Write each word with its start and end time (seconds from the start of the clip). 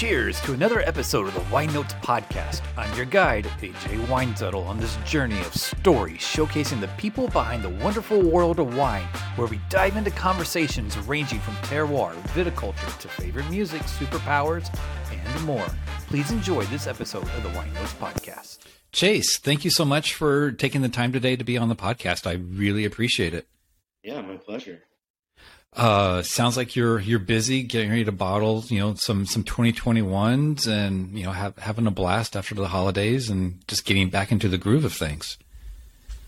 cheers 0.00 0.40
to 0.40 0.54
another 0.54 0.80
episode 0.80 1.28
of 1.28 1.34
the 1.34 1.52
Wine 1.52 1.70
Notes 1.74 1.92
Podcast. 1.92 2.62
I'm 2.78 2.90
your 2.96 3.04
guide, 3.04 3.44
AJ 3.60 4.06
Weinzettel, 4.06 4.66
on 4.66 4.80
this 4.80 4.96
journey 5.04 5.38
of 5.40 5.54
stories 5.54 6.22
showcasing 6.22 6.80
the 6.80 6.88
people 6.96 7.28
behind 7.28 7.62
the 7.62 7.68
wonderful 7.68 8.22
world 8.22 8.60
of 8.60 8.74
wine, 8.78 9.06
where 9.36 9.46
we 9.46 9.60
dive 9.68 9.96
into 9.96 10.10
conversations 10.10 10.96
ranging 11.00 11.38
from 11.38 11.52
terroir, 11.56 12.14
viticulture, 12.28 12.98
to 12.98 13.08
favorite 13.08 13.50
music, 13.50 13.82
superpowers, 13.82 14.74
and 15.12 15.44
more. 15.44 15.68
Please 16.06 16.30
enjoy 16.30 16.64
this 16.64 16.86
episode 16.86 17.24
of 17.24 17.42
the 17.42 17.50
Wine 17.50 17.74
Notes 17.74 17.92
Podcast. 17.92 18.60
Chase, 18.92 19.36
thank 19.36 19.66
you 19.66 19.70
so 19.70 19.84
much 19.84 20.14
for 20.14 20.50
taking 20.50 20.80
the 20.80 20.88
time 20.88 21.12
today 21.12 21.36
to 21.36 21.44
be 21.44 21.58
on 21.58 21.68
the 21.68 21.76
podcast. 21.76 22.26
I 22.26 22.36
really 22.36 22.86
appreciate 22.86 23.34
it. 23.34 23.46
Yeah, 24.02 24.22
my 24.22 24.38
pleasure. 24.38 24.80
Uh, 25.76 26.20
sounds 26.22 26.56
like 26.56 26.74
you're 26.74 26.98
you're 26.98 27.20
busy 27.20 27.62
getting 27.62 27.90
ready 27.90 28.04
to 28.04 28.12
bottle, 28.12 28.64
you 28.68 28.80
know, 28.80 28.94
some 28.94 29.24
some 29.24 29.44
2021s, 29.44 30.66
and 30.66 31.16
you 31.16 31.24
know, 31.24 31.30
have, 31.30 31.56
having 31.58 31.86
a 31.86 31.92
blast 31.92 32.34
after 32.34 32.54
the 32.56 32.68
holidays, 32.68 33.30
and 33.30 33.60
just 33.68 33.84
getting 33.84 34.10
back 34.10 34.32
into 34.32 34.48
the 34.48 34.58
groove 34.58 34.84
of 34.84 34.92
things. 34.92 35.38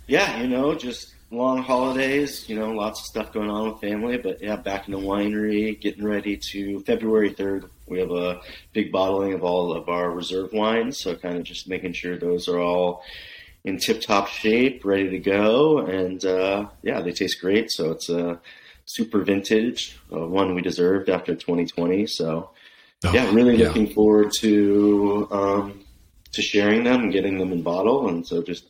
Yeah, 0.06 0.40
you 0.40 0.46
know, 0.46 0.74
just 0.74 1.14
long 1.32 1.62
holidays. 1.62 2.48
You 2.48 2.54
know, 2.54 2.70
lots 2.70 3.00
of 3.00 3.06
stuff 3.06 3.32
going 3.32 3.50
on 3.50 3.72
with 3.72 3.80
family, 3.80 4.16
but 4.16 4.40
yeah, 4.40 4.56
back 4.56 4.86
in 4.86 4.94
the 4.94 5.00
winery, 5.00 5.80
getting 5.80 6.04
ready 6.04 6.36
to 6.52 6.80
February 6.80 7.30
3rd. 7.30 7.68
We 7.86 7.98
have 7.98 8.12
a 8.12 8.40
big 8.72 8.92
bottling 8.92 9.32
of 9.32 9.42
all 9.42 9.72
of 9.72 9.88
our 9.88 10.10
reserve 10.10 10.52
wines, 10.52 11.00
so 11.00 11.16
kind 11.16 11.36
of 11.36 11.42
just 11.42 11.68
making 11.68 11.94
sure 11.94 12.16
those 12.16 12.48
are 12.48 12.60
all 12.60 13.02
in 13.64 13.78
tip 13.78 14.00
top 14.00 14.28
shape, 14.28 14.84
ready 14.84 15.10
to 15.10 15.18
go, 15.18 15.78
and 15.78 16.24
uh, 16.24 16.68
yeah, 16.82 17.00
they 17.00 17.12
taste 17.12 17.40
great. 17.40 17.72
So 17.72 17.90
it's 17.90 18.08
a 18.08 18.40
super 18.94 19.20
vintage, 19.22 19.98
uh, 20.12 20.26
one 20.26 20.54
we 20.54 20.62
deserved 20.62 21.08
after 21.08 21.34
2020. 21.34 22.06
So, 22.06 22.50
oh, 23.04 23.12
yeah, 23.12 23.32
really 23.32 23.56
yeah. 23.56 23.68
looking 23.68 23.88
forward 23.88 24.32
to 24.40 25.28
um, 25.30 25.84
to 26.32 26.42
sharing 26.42 26.84
them 26.84 27.04
and 27.04 27.12
getting 27.12 27.38
them 27.38 27.52
in 27.52 27.62
bottle. 27.62 28.08
And 28.08 28.26
so, 28.26 28.42
just 28.42 28.66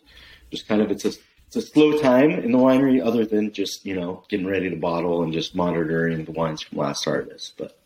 just 0.51 0.69
kind 0.69 0.81
of 0.83 0.91
it's 0.91 1.05
a 1.05 1.13
it's 1.47 1.57
a 1.57 1.63
slow 1.63 1.99
time 1.99 2.31
in 2.31 2.53
the 2.53 2.59
winery, 2.59 3.05
other 3.05 3.27
than 3.27 3.53
just 3.53 3.85
you 3.85 3.95
know 3.95 4.25
getting 4.29 4.47
ready 4.47 4.71
to 4.71 4.77
bottle 4.77 5.23
and 5.23 5.33
just 5.33 5.55
monitoring 5.55 6.25
the 6.25 6.33
wines 6.33 6.63
from 6.63 6.79
last 6.79 7.05
harvest. 7.05 7.55
But 7.59 7.79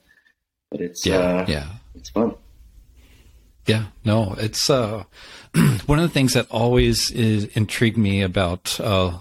but 0.70 0.80
it's 0.80 1.06
yeah 1.06 1.16
uh, 1.16 1.46
yeah 1.48 1.66
it's 1.94 2.11
fun. 2.11 2.34
Yeah, 3.66 3.86
no, 4.05 4.36
it's 4.39 4.70
uh, 4.70 5.02
one 5.86 5.98
of 5.98 6.05
the 6.05 6.14
things 6.14 6.34
that 6.34 6.48
always 6.50 7.11
is 7.11 7.46
intrigued 7.56 7.98
me 7.98 8.22
about 8.22 8.78
uh, 8.78 9.18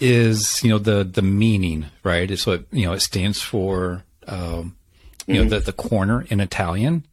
is 0.00 0.62
you 0.64 0.70
know 0.70 0.78
the 0.78 1.04
the 1.04 1.22
meaning 1.22 1.86
right 2.02 2.30
it's 2.30 2.46
what 2.46 2.64
you 2.72 2.86
know 2.86 2.92
it 2.92 3.00
stands 3.00 3.40
for 3.40 4.02
um, 4.26 4.76
you 5.26 5.34
mm-hmm. 5.34 5.44
know 5.44 5.58
the 5.58 5.60
the 5.60 5.72
corner 5.72 6.24
in 6.28 6.40
Italian. 6.40 7.04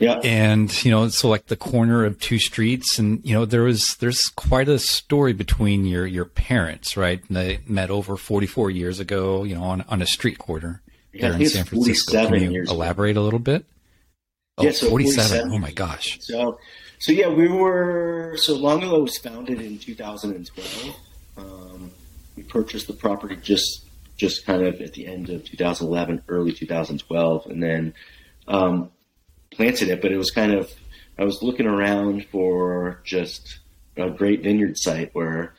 Yeah. 0.00 0.20
And 0.24 0.84
you 0.84 0.90
know 0.90 1.08
so 1.08 1.28
like 1.28 1.46
the 1.46 1.56
corner 1.56 2.04
of 2.04 2.18
two 2.18 2.38
streets. 2.38 2.98
And 2.98 3.24
you 3.24 3.34
know 3.34 3.44
there 3.44 3.62
was 3.62 3.96
there's 3.96 4.28
quite 4.28 4.68
a 4.68 4.78
story 4.78 5.32
between 5.32 5.84
your 5.84 6.06
your 6.06 6.24
parents 6.24 6.96
right? 6.96 7.22
And 7.28 7.36
they 7.36 7.60
met 7.66 7.90
over 7.90 8.16
44 8.16 8.70
years 8.70 9.00
ago 9.00 9.44
you 9.44 9.54
know 9.54 9.62
on 9.62 9.82
on 9.82 10.02
a 10.02 10.06
street 10.06 10.38
corner 10.38 10.82
yeah, 11.12 11.30
there 11.30 11.40
in 11.40 11.46
San 11.48 11.64
Francisco. 11.64 12.28
Can 12.28 12.52
you 12.52 12.62
elaborate 12.62 13.12
ago. 13.12 13.22
a 13.22 13.24
little 13.24 13.38
bit? 13.38 13.64
Oh, 14.56 14.64
yeah, 14.64 14.70
so 14.70 14.88
47. 14.88 15.30
47 15.30 15.52
oh 15.52 15.58
my 15.58 15.70
gosh. 15.70 16.18
So 16.20 16.58
so 16.98 17.12
yeah 17.12 17.28
we 17.28 17.48
were 17.48 18.36
so 18.36 18.56
L'Angolo 18.56 19.02
was 19.02 19.16
founded 19.18 19.60
in 19.60 19.78
2012 19.78 20.96
um, 21.36 21.92
we 22.36 22.42
purchased 22.42 22.86
the 22.86 22.92
property 22.92 23.36
just 23.36 23.84
just 24.16 24.46
kind 24.46 24.62
of 24.62 24.80
at 24.80 24.92
the 24.92 25.08
end 25.08 25.28
of 25.28 25.44
2011, 25.44 26.22
early 26.28 26.52
2012, 26.52 27.46
and 27.46 27.60
then 27.60 27.92
um, 28.46 28.90
planted 29.50 29.88
it. 29.88 30.00
But 30.00 30.12
it 30.12 30.16
was 30.16 30.30
kind 30.30 30.52
of 30.52 30.72
I 31.18 31.24
was 31.24 31.42
looking 31.42 31.66
around 31.66 32.26
for 32.26 33.00
just 33.04 33.60
a 33.96 34.10
great 34.10 34.42
vineyard 34.42 34.76
site 34.78 35.14
where 35.14 35.54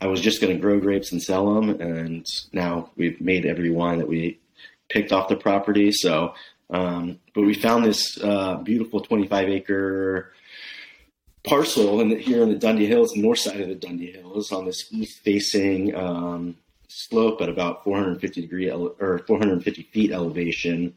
I 0.00 0.06
was 0.06 0.20
just 0.20 0.40
going 0.40 0.54
to 0.54 0.60
grow 0.60 0.80
grapes 0.80 1.12
and 1.12 1.22
sell 1.22 1.54
them, 1.54 1.80
and 1.80 2.26
now 2.52 2.90
we've 2.96 3.20
made 3.20 3.46
every 3.46 3.70
wine 3.70 3.98
that 3.98 4.08
we 4.08 4.38
picked 4.88 5.12
off 5.12 5.28
the 5.28 5.36
property. 5.36 5.92
So, 5.92 6.34
um, 6.70 7.18
but 7.34 7.42
we 7.42 7.54
found 7.54 7.84
this 7.84 8.22
uh, 8.22 8.56
beautiful 8.56 9.00
25 9.00 9.48
acre 9.48 10.32
parcel 11.44 12.00
in 12.00 12.08
the, 12.08 12.16
here 12.16 12.42
in 12.42 12.48
the 12.48 12.56
Dundee 12.56 12.86
Hills, 12.86 13.12
the 13.12 13.22
north 13.22 13.38
side 13.38 13.60
of 13.60 13.68
the 13.68 13.74
Dundee 13.74 14.12
Hills, 14.12 14.50
on 14.50 14.64
this 14.64 14.88
east-facing 14.90 15.94
um, 15.94 16.56
slope 16.88 17.40
at 17.42 17.48
about 17.48 17.84
450 17.84 18.40
degree 18.40 18.70
ele- 18.70 18.96
or 18.98 19.18
450 19.18 19.82
feet 19.92 20.10
elevation, 20.10 20.94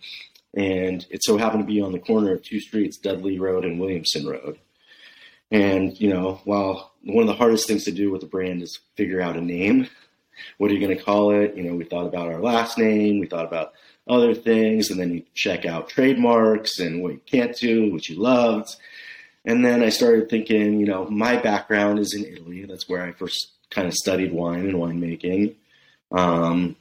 and 0.56 1.06
it 1.10 1.24
so 1.24 1.38
happened 1.38 1.64
to 1.64 1.74
be 1.74 1.82
on 1.82 1.92
the 1.92 2.00
corner 2.00 2.34
of 2.34 2.42
two 2.42 2.60
streets, 2.60 2.98
Dudley 2.98 3.38
Road 3.38 3.66
and 3.66 3.80
Williamson 3.80 4.26
Road. 4.26 4.58
And 5.52 6.00
you 6.00 6.10
know, 6.10 6.42
while 6.46 6.94
one 7.04 7.24
of 7.24 7.28
the 7.28 7.36
hardest 7.36 7.68
things 7.68 7.84
to 7.86 7.92
do 7.92 8.12
with 8.12 8.24
a 8.24 8.28
brand 8.28 8.62
is 8.62 8.80
figure 8.96 9.22
out 9.22 9.38
a 9.38 9.42
name. 9.42 9.88
What 10.60 10.70
are 10.70 10.76
you 10.76 10.80
going 10.80 10.96
to 10.96 11.04
call 11.04 11.32
it? 11.32 11.56
You 11.58 11.64
know, 11.64 11.76
we 11.76 11.84
thought 11.84 12.06
about 12.06 12.28
our 12.28 12.40
last 12.40 12.78
name, 12.78 13.20
we 13.20 13.26
thought 13.26 13.46
about 13.46 13.74
other 14.08 14.36
things, 14.36 14.92
and 14.92 15.00
then 15.00 15.12
you 15.12 15.24
check 15.34 15.66
out 15.66 15.90
trademarks 15.90 16.80
and 16.80 17.02
what 17.02 17.14
you 17.14 17.22
can't 17.26 17.58
do, 17.58 17.92
what 17.92 18.08
you 18.08 18.22
loved 18.22 18.76
and 19.48 19.64
then 19.64 19.82
I 19.82 19.88
started 19.88 20.30
thinking, 20.30 20.78
you 20.78 20.86
know, 20.86 21.06
my 21.06 21.38
background 21.38 22.00
is 22.00 22.14
in 22.14 22.26
Italy. 22.26 22.66
That's 22.66 22.90
where 22.90 23.02
I 23.02 23.14
first 23.14 23.54
kind 23.72 23.88
of 23.88 23.94
studied 23.94 24.34
wine 24.34 24.68
and 24.68 24.74
winemaking. 24.74 25.56
Um, 26.12 26.76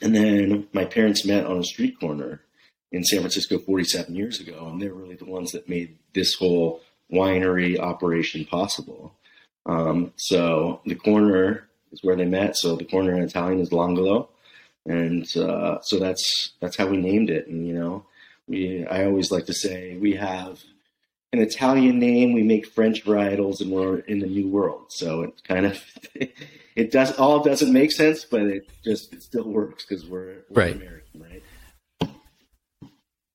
and 0.00 0.16
then 0.16 0.66
my 0.72 0.86
parents 0.86 1.26
met 1.26 1.44
on 1.44 1.58
a 1.58 1.64
street 1.64 2.00
corner 2.00 2.40
in 2.90 3.04
San 3.04 3.20
Francisco 3.20 3.58
47 3.58 4.14
years 4.14 4.40
ago, 4.40 4.66
and 4.66 4.80
they're 4.80 4.94
really 4.94 5.14
the 5.14 5.26
ones 5.26 5.52
that 5.52 5.68
made 5.68 5.98
this 6.14 6.34
whole 6.34 6.80
winery 7.12 7.78
operation 7.78 8.46
possible. 8.46 9.14
Um, 9.66 10.14
so 10.16 10.80
the 10.86 10.94
corner 10.94 11.68
is 11.92 12.02
where 12.02 12.16
they 12.16 12.24
met. 12.24 12.56
So 12.56 12.76
the 12.76 12.86
corner 12.86 13.12
in 13.12 13.22
Italian 13.22 13.60
is 13.60 13.72
L'Angolo, 13.72 14.28
and 14.86 15.24
uh, 15.36 15.82
so 15.82 15.98
that's 15.98 16.52
that's 16.60 16.76
how 16.76 16.86
we 16.86 16.96
named 16.96 17.28
it. 17.28 17.46
And 17.46 17.66
you 17.66 17.74
know, 17.74 18.06
we 18.48 18.86
I 18.86 19.04
always 19.04 19.30
like 19.30 19.44
to 19.46 19.54
say 19.54 19.96
we 19.96 20.14
have 20.14 20.58
an 21.32 21.40
Italian 21.40 21.98
name. 21.98 22.32
We 22.32 22.42
make 22.42 22.66
French 22.66 23.04
varietals, 23.04 23.60
and 23.60 23.70
we're 23.70 23.98
in 24.00 24.18
the 24.18 24.26
new 24.26 24.48
world. 24.48 24.86
So 24.88 25.22
it 25.22 25.42
kind 25.44 25.66
of 25.66 25.82
it 26.76 26.90
does 26.90 27.18
all 27.18 27.42
doesn't 27.42 27.72
make 27.72 27.92
sense, 27.92 28.24
but 28.24 28.42
it 28.42 28.70
just 28.84 29.12
it 29.12 29.22
still 29.22 29.48
works 29.48 29.84
because 29.84 30.06
we're, 30.06 30.44
we're 30.50 30.62
right. 30.62 30.76
American, 30.76 31.22
right? 31.22 31.42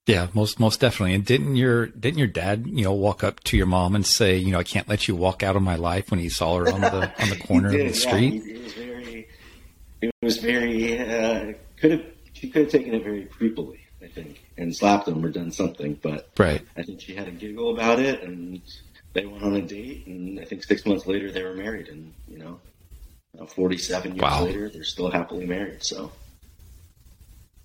Yeah, 0.07 0.27
most 0.33 0.57
most 0.57 0.79
definitely. 0.79 1.15
And 1.15 1.25
didn't 1.25 1.57
your 1.57 1.87
didn't 1.87 2.17
your 2.17 2.27
dad, 2.27 2.65
you 2.65 2.85
know, 2.85 2.93
walk 2.93 3.25
up 3.25 3.41
to 3.45 3.57
your 3.57 3.65
mom 3.65 3.93
and 3.93 4.05
say, 4.05 4.37
you 4.37 4.53
know, 4.53 4.59
I 4.59 4.63
can't 4.63 4.87
let 4.87 5.07
you 5.07 5.15
walk 5.17 5.43
out 5.43 5.57
of 5.57 5.61
my 5.61 5.75
life 5.75 6.11
when 6.11 6.21
he 6.21 6.29
saw 6.29 6.57
her 6.57 6.69
on 6.71 6.79
the 6.79 7.21
on 7.21 7.29
the 7.29 7.35
corner 7.45 7.67
of 7.67 7.73
the 7.73 7.93
street? 7.93 8.41
Yeah, 8.45 8.53
it 8.53 8.63
was 8.63 8.73
very, 8.73 9.27
it 10.01 10.11
was 10.21 10.37
very 10.37 10.99
uh, 10.99 11.53
could 11.75 11.91
have 11.91 12.05
she 12.31 12.49
could 12.49 12.63
have 12.63 12.71
taken 12.71 12.93
it 12.93 13.03
very 13.03 13.25
creepily. 13.25 13.79
I 14.01 14.07
think, 14.07 14.41
and 14.57 14.75
slapped 14.75 15.05
them 15.05 15.23
or 15.23 15.29
done 15.29 15.51
something. 15.51 15.99
But 16.01 16.29
right. 16.37 16.61
I 16.75 16.83
think 16.83 17.01
she 17.01 17.15
had 17.15 17.27
a 17.27 17.31
giggle 17.31 17.73
about 17.73 17.99
it, 17.99 18.23
and 18.23 18.61
they 19.13 19.25
went 19.25 19.43
on 19.43 19.55
a 19.55 19.61
date, 19.61 20.07
and 20.07 20.39
I 20.39 20.45
think 20.45 20.63
six 20.63 20.85
months 20.85 21.07
later 21.07 21.31
they 21.31 21.43
were 21.43 21.53
married, 21.53 21.87
and 21.87 22.13
you 22.27 22.39
know, 22.39 22.59
47 23.45 24.13
years 24.13 24.21
wow. 24.21 24.43
later 24.43 24.69
they're 24.69 24.83
still 24.83 25.11
happily 25.11 25.45
married. 25.45 25.83
So 25.83 26.11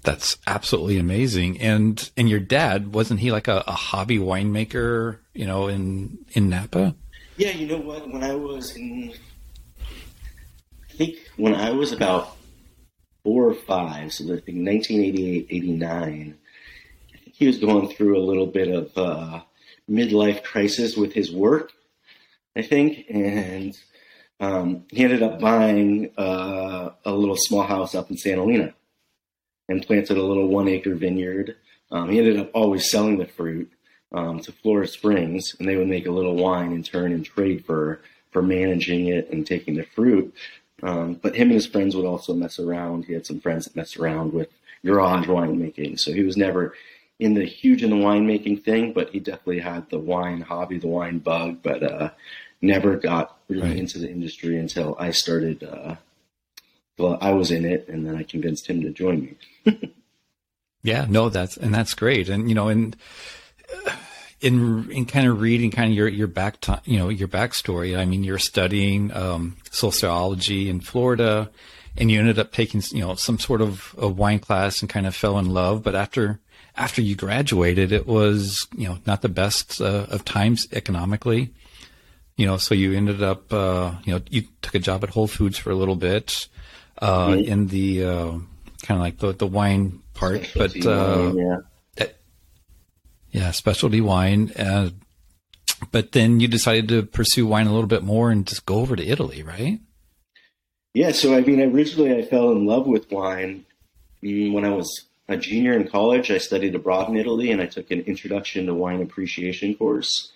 that's 0.03 0.37
absolutely 0.47 0.99
amazing. 0.99 1.61
And 1.61 2.11
and 2.17 2.29
your 2.29 2.41
dad 2.41 2.95
wasn't 2.95 3.21
he 3.21 3.31
like 3.31 3.49
a, 3.49 3.65
a 3.67 3.73
hobby 3.73 4.19
winemaker? 4.19 5.19
You 5.35 5.47
know, 5.47 5.69
in 5.69 6.19
in 6.33 6.49
Napa. 6.49 6.95
Yeah, 7.37 7.51
you 7.51 7.67
know 7.67 7.79
what? 7.79 8.09
When 8.09 8.23
I 8.23 8.35
was 8.35 8.77
in, 8.77 9.15
I 9.81 10.93
think 10.93 11.17
when 11.37 11.55
I 11.55 11.71
was 11.71 11.93
about 11.93 12.37
four 13.25 13.49
or 13.49 13.55
five, 13.55 14.13
so 14.13 14.25
I 14.25 14.41
think 14.41 14.67
1988, 14.67 15.47
89, 15.49 16.39
he 17.43 17.49
was 17.49 17.59
going 17.59 17.89
through 17.89 18.17
a 18.17 18.23
little 18.23 18.47
bit 18.47 18.69
of 18.69 18.97
uh, 18.97 19.41
midlife 19.91 20.45
crisis 20.45 20.97
with 20.97 21.13
his 21.13 21.33
work, 21.33 21.73
I 22.55 22.63
think, 22.63 23.05
and 23.11 23.77
um, 24.39 24.85
he 24.91 25.03
ended 25.03 25.25
up 25.25 25.41
buying 25.41 26.13
uh, 26.17 26.91
a 27.05 27.11
little 27.11 27.35
small 27.37 27.65
house 27.65 27.97
up 27.97 28.13
in 28.13 28.17
St. 28.17 28.37
Helena 28.37 28.75
and 29.69 29.85
planted 29.85 30.19
a 30.19 30.23
little 30.23 30.47
one 30.47 30.69
acre 30.69 30.95
vineyard. 30.95 31.57
Um, 31.91 32.11
he 32.11 32.19
ended 32.21 32.39
up 32.39 32.53
always 32.55 32.89
selling 32.89 33.19
the 33.19 33.27
fruit 33.27 33.73
um, 34.13 34.39
to 34.39 34.53
Flora 34.53 34.87
Springs, 34.87 35.57
and 35.59 35.67
they 35.67 35.75
would 35.75 35.89
make 35.89 36.07
a 36.07 36.13
little 36.13 36.37
wine 36.37 36.71
in 36.71 36.85
turn 36.85 37.13
and 37.13 37.25
trade 37.25 37.65
for 37.65 38.03
for 38.31 38.41
managing 38.41 39.09
it 39.09 39.31
and 39.33 39.45
taking 39.45 39.75
the 39.75 39.85
fruit. 39.85 40.33
Um, 40.85 41.15
but 41.15 41.35
him 41.35 41.49
and 41.49 41.55
his 41.55 41.67
friends 41.67 41.97
would 41.97 42.07
also 42.07 42.35
mess 42.35 42.61
around. 42.61 43.07
He 43.07 43.15
had 43.15 43.27
some 43.27 43.41
friends 43.41 43.65
that 43.65 43.75
messed 43.75 43.97
around 43.97 44.33
with 44.33 44.49
garage 44.85 45.27
winemaking. 45.27 45.99
So 45.99 46.13
he 46.13 46.23
was 46.23 46.37
never 46.37 46.75
in 47.23 47.35
the 47.35 47.45
huge 47.45 47.83
in 47.83 47.91
the 47.91 47.97
winemaking 47.97 48.65
thing, 48.65 48.93
but 48.93 49.11
he 49.11 49.21
definitely 49.21 49.61
had 49.61 49.89
the 49.91 49.99
wine 49.99 50.41
hobby, 50.41 50.79
the 50.79 50.89
wine 50.89 51.19
bug, 51.19 51.59
but 51.63 51.83
uh, 51.83 52.11
never 52.61 52.97
got 52.97 53.39
really 53.49 53.69
right. 53.69 53.77
into 53.77 53.99
the 53.99 54.11
industry 54.11 54.59
until 54.59 54.97
I 54.99 55.13
started. 55.13 55.63
Uh, 55.63 55.97
well, 56.99 57.19
I 57.21 57.33
was 57.33 57.51
in 57.51 57.65
it, 57.65 57.89
and 57.89 58.07
then 58.07 58.17
I 58.17 58.23
convinced 58.23 58.67
him 58.67 58.83
to 58.83 58.91
join 58.91 59.37
me. 59.65 59.93
Yeah, 60.85 61.07
no, 61.09 61.29
that's 61.29 61.57
and 61.57 61.73
that's 61.73 61.95
great, 61.95 62.29
and 62.29 62.49
you 62.49 62.57
know, 62.57 62.67
and 62.67 62.97
in 64.41 64.91
in 64.91 65.07
kind 65.07 65.29
of 65.29 65.41
reading 65.41 65.71
kind 65.71 65.91
of 65.91 65.97
your 65.97 66.09
your 66.09 66.27
back 66.27 66.61
time, 66.61 66.81
you 66.85 66.99
know, 66.99 67.09
your 67.09 67.29
backstory. 67.29 67.97
I 67.97 68.05
mean, 68.05 68.25
you're 68.25 68.39
studying 68.39 69.13
um, 69.13 69.57
sociology 69.71 70.69
in 70.69 70.81
Florida, 70.81 71.51
and 71.97 72.11
you 72.11 72.19
ended 72.19 72.41
up 72.41 72.53
taking 72.53 72.83
you 72.91 73.01
know 73.01 73.15
some 73.15 73.39
sort 73.39 73.61
of 73.61 73.95
a 73.97 74.09
wine 74.09 74.41
class 74.41 74.81
and 74.81 74.91
kind 74.91 75.07
of 75.07 75.15
fell 75.15 75.39
in 75.39 75.51
love. 75.51 75.85
But 75.85 75.95
after 75.95 76.41
after 76.77 77.03
you 77.03 77.17
graduated, 77.17 77.93
it 77.93 78.07
was 78.07 78.67
you 78.77 78.89
know 78.89 78.99
not 79.07 79.23
the 79.23 79.29
best 79.29 79.81
uh, 79.81 80.07
of 80.09 80.25
times 80.25 80.69
economically. 80.73 81.53
You 82.37 82.47
know, 82.47 82.57
so 82.57 82.75
you 82.75 82.95
ended 82.95 83.23
up 83.23 83.53
uh, 83.53 83.95
you 84.05 84.15
know 84.15 84.23
you 84.31 84.45
took 84.63 84.75
a 84.75 84.79
job 84.79 85.05
at 85.05 85.11
Whole 85.11 85.27
Foods 85.29 85.59
for 85.59 85.71
a 85.71 85.77
little 85.77 85.97
bit 85.97 86.49
uh, 86.99 87.29
mm-hmm. 87.29 87.51
in 87.51 87.67
the 87.69 88.05
uh, 88.05 88.31
kind 88.83 88.99
of 88.99 89.01
like 89.01 89.19
the 89.19 89.33
the 89.33 89.47
wine 89.47 90.01
part, 90.15 90.45
Specialty 90.45 90.81
but 90.81 90.91
uh, 90.91 91.33
wine, 91.33 91.39
yeah 91.39 91.57
yeah, 93.33 93.51
specialty 93.51 94.01
wine. 94.01 94.53
Uh, 94.53 94.91
but 95.91 96.13
then 96.13 96.39
you 96.39 96.47
decided 96.47 96.89
to 96.89 97.03
pursue 97.03 97.47
wine 97.47 97.67
a 97.67 97.73
little 97.73 97.89
bit 97.89 98.05
more 98.05 98.31
and 98.31 98.47
just 98.47 98.67
go 98.67 98.77
over 98.77 98.95
to 98.95 99.05
Italy, 99.05 99.43
right? 99.43 99.81
Yeah. 100.95 101.13
So 101.13 101.35
I 101.35 101.41
mean, 101.41 101.61
originally 101.61 102.15
I 102.15 102.23
fell 102.23 102.53
in 102.53 102.67
love 102.67 102.87
with 102.87 103.11
wine 103.11 103.65
when 104.21 104.65
I 104.65 104.71
was 104.71 105.07
a 105.29 105.37
junior 105.37 105.75
in 105.75 105.89
college. 105.89 106.31
I 106.31 106.39
studied 106.39 106.75
abroad 106.75 107.09
in 107.09 107.17
Italy, 107.17 107.51
and 107.51 107.61
I 107.61 107.67
took 107.67 107.91
an 107.91 108.01
introduction 108.03 108.67
to 108.67 108.75
wine 108.75 109.03
appreciation 109.03 109.75
course 109.75 110.33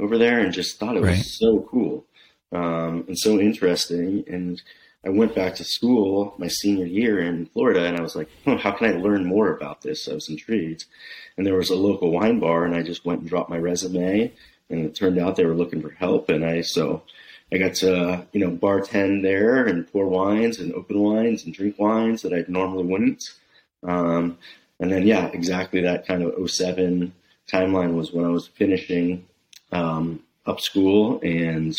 over 0.00 0.18
there, 0.18 0.40
and 0.40 0.52
just 0.52 0.78
thought 0.78 0.96
it 0.96 1.02
right. 1.02 1.18
was 1.18 1.38
so 1.38 1.60
cool 1.70 2.04
um, 2.52 3.04
and 3.08 3.18
so 3.18 3.38
interesting. 3.38 4.24
And 4.26 4.60
I 5.04 5.10
went 5.10 5.34
back 5.34 5.54
to 5.56 5.64
school 5.64 6.34
my 6.38 6.48
senior 6.48 6.86
year 6.86 7.20
in 7.20 7.46
Florida, 7.46 7.84
and 7.84 7.96
I 7.96 8.00
was 8.00 8.16
like, 8.16 8.28
oh, 8.46 8.56
"How 8.56 8.72
can 8.72 8.88
I 8.88 8.96
learn 8.96 9.24
more 9.24 9.52
about 9.52 9.82
this?" 9.82 10.08
I 10.08 10.14
was 10.14 10.28
intrigued, 10.28 10.84
and 11.36 11.46
there 11.46 11.54
was 11.54 11.70
a 11.70 11.76
local 11.76 12.10
wine 12.10 12.38
bar, 12.40 12.64
and 12.64 12.74
I 12.74 12.82
just 12.82 13.04
went 13.04 13.20
and 13.20 13.28
dropped 13.28 13.50
my 13.50 13.58
resume, 13.58 14.32
and 14.70 14.84
it 14.86 14.94
turned 14.94 15.18
out 15.18 15.36
they 15.36 15.44
were 15.44 15.54
looking 15.54 15.82
for 15.82 15.90
help, 15.90 16.28
and 16.28 16.44
I 16.44 16.62
so 16.62 17.02
I 17.52 17.58
got 17.58 17.74
to 17.76 18.26
you 18.32 18.40
know 18.40 18.50
bartend 18.50 19.22
there 19.22 19.66
and 19.66 19.90
pour 19.90 20.06
wines 20.06 20.58
and 20.58 20.72
open 20.72 20.98
wines 20.98 21.44
and 21.44 21.54
drink 21.54 21.78
wines 21.78 22.22
that 22.22 22.32
I 22.32 22.44
normally 22.48 22.84
wouldn't, 22.84 23.22
um, 23.84 24.38
and 24.80 24.90
then 24.90 25.06
yeah, 25.06 25.26
exactly 25.26 25.80
that 25.82 26.06
kind 26.06 26.22
of 26.22 26.50
07 26.50 27.12
timeline 27.50 27.94
was 27.94 28.12
when 28.12 28.24
I 28.24 28.28
was 28.28 28.48
finishing 28.48 29.26
um, 29.72 30.22
up 30.46 30.60
school 30.60 31.20
and 31.22 31.78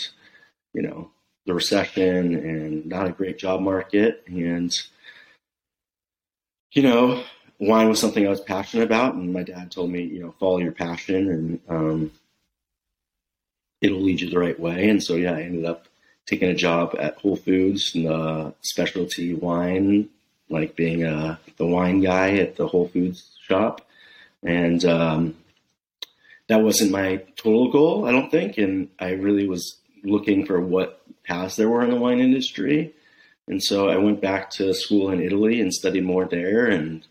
you 0.73 0.81
know 0.81 1.11
the 1.45 1.53
recession 1.53 2.35
and 2.35 2.85
not 2.85 3.07
a 3.07 3.11
great 3.11 3.37
job 3.37 3.61
market 3.61 4.23
and 4.27 4.75
you 6.71 6.81
know 6.81 7.23
wine 7.59 7.89
was 7.89 7.99
something 7.99 8.25
I 8.25 8.29
was 8.29 8.41
passionate 8.41 8.83
about, 8.83 9.15
and 9.15 9.33
my 9.33 9.43
dad 9.43 9.71
told 9.71 9.91
me, 9.91 10.03
you 10.03 10.21
know, 10.21 10.33
follow 10.39 10.59
your 10.59 10.71
passion, 10.71 11.29
and 11.29 11.59
um, 11.69 12.11
it'll 13.81 14.01
lead 14.01 14.21
you 14.21 14.29
the 14.29 14.39
right 14.39 14.59
way. 14.59 14.89
And 14.89 15.03
so, 15.03 15.15
yeah, 15.15 15.33
I 15.33 15.41
ended 15.41 15.65
up 15.65 15.87
taking 16.25 16.49
a 16.49 16.55
job 16.55 16.95
at 16.99 17.17
Whole 17.17 17.35
Foods 17.35 17.93
in 17.95 18.03
the 18.03 18.53
specialty 18.61 19.33
wine, 19.33 20.09
like 20.49 20.75
being 20.75 21.03
uh, 21.03 21.37
the 21.57 21.65
wine 21.65 22.01
guy 22.01 22.37
at 22.37 22.55
the 22.55 22.67
Whole 22.67 22.87
Foods 22.87 23.37
shop, 23.41 23.81
and 24.43 24.83
um, 24.85 25.35
that 26.47 26.61
wasn't 26.61 26.91
my 26.91 27.17
total 27.35 27.71
goal, 27.71 28.05
I 28.05 28.11
don't 28.11 28.29
think. 28.29 28.57
And 28.57 28.89
I 28.99 29.11
really 29.11 29.47
was 29.47 29.77
looking 30.03 30.45
for 30.45 30.59
what 30.61 31.01
paths 31.23 31.55
there 31.55 31.69
were 31.69 31.83
in 31.83 31.89
the 31.89 31.95
wine 31.95 32.19
industry. 32.19 32.93
And 33.47 33.63
so 33.63 33.89
I 33.89 33.97
went 33.97 34.21
back 34.21 34.49
to 34.51 34.73
school 34.73 35.11
in 35.11 35.21
Italy 35.21 35.61
and 35.61 35.73
studied 35.73 36.03
more 36.03 36.25
there 36.25 36.65
and 36.65 37.05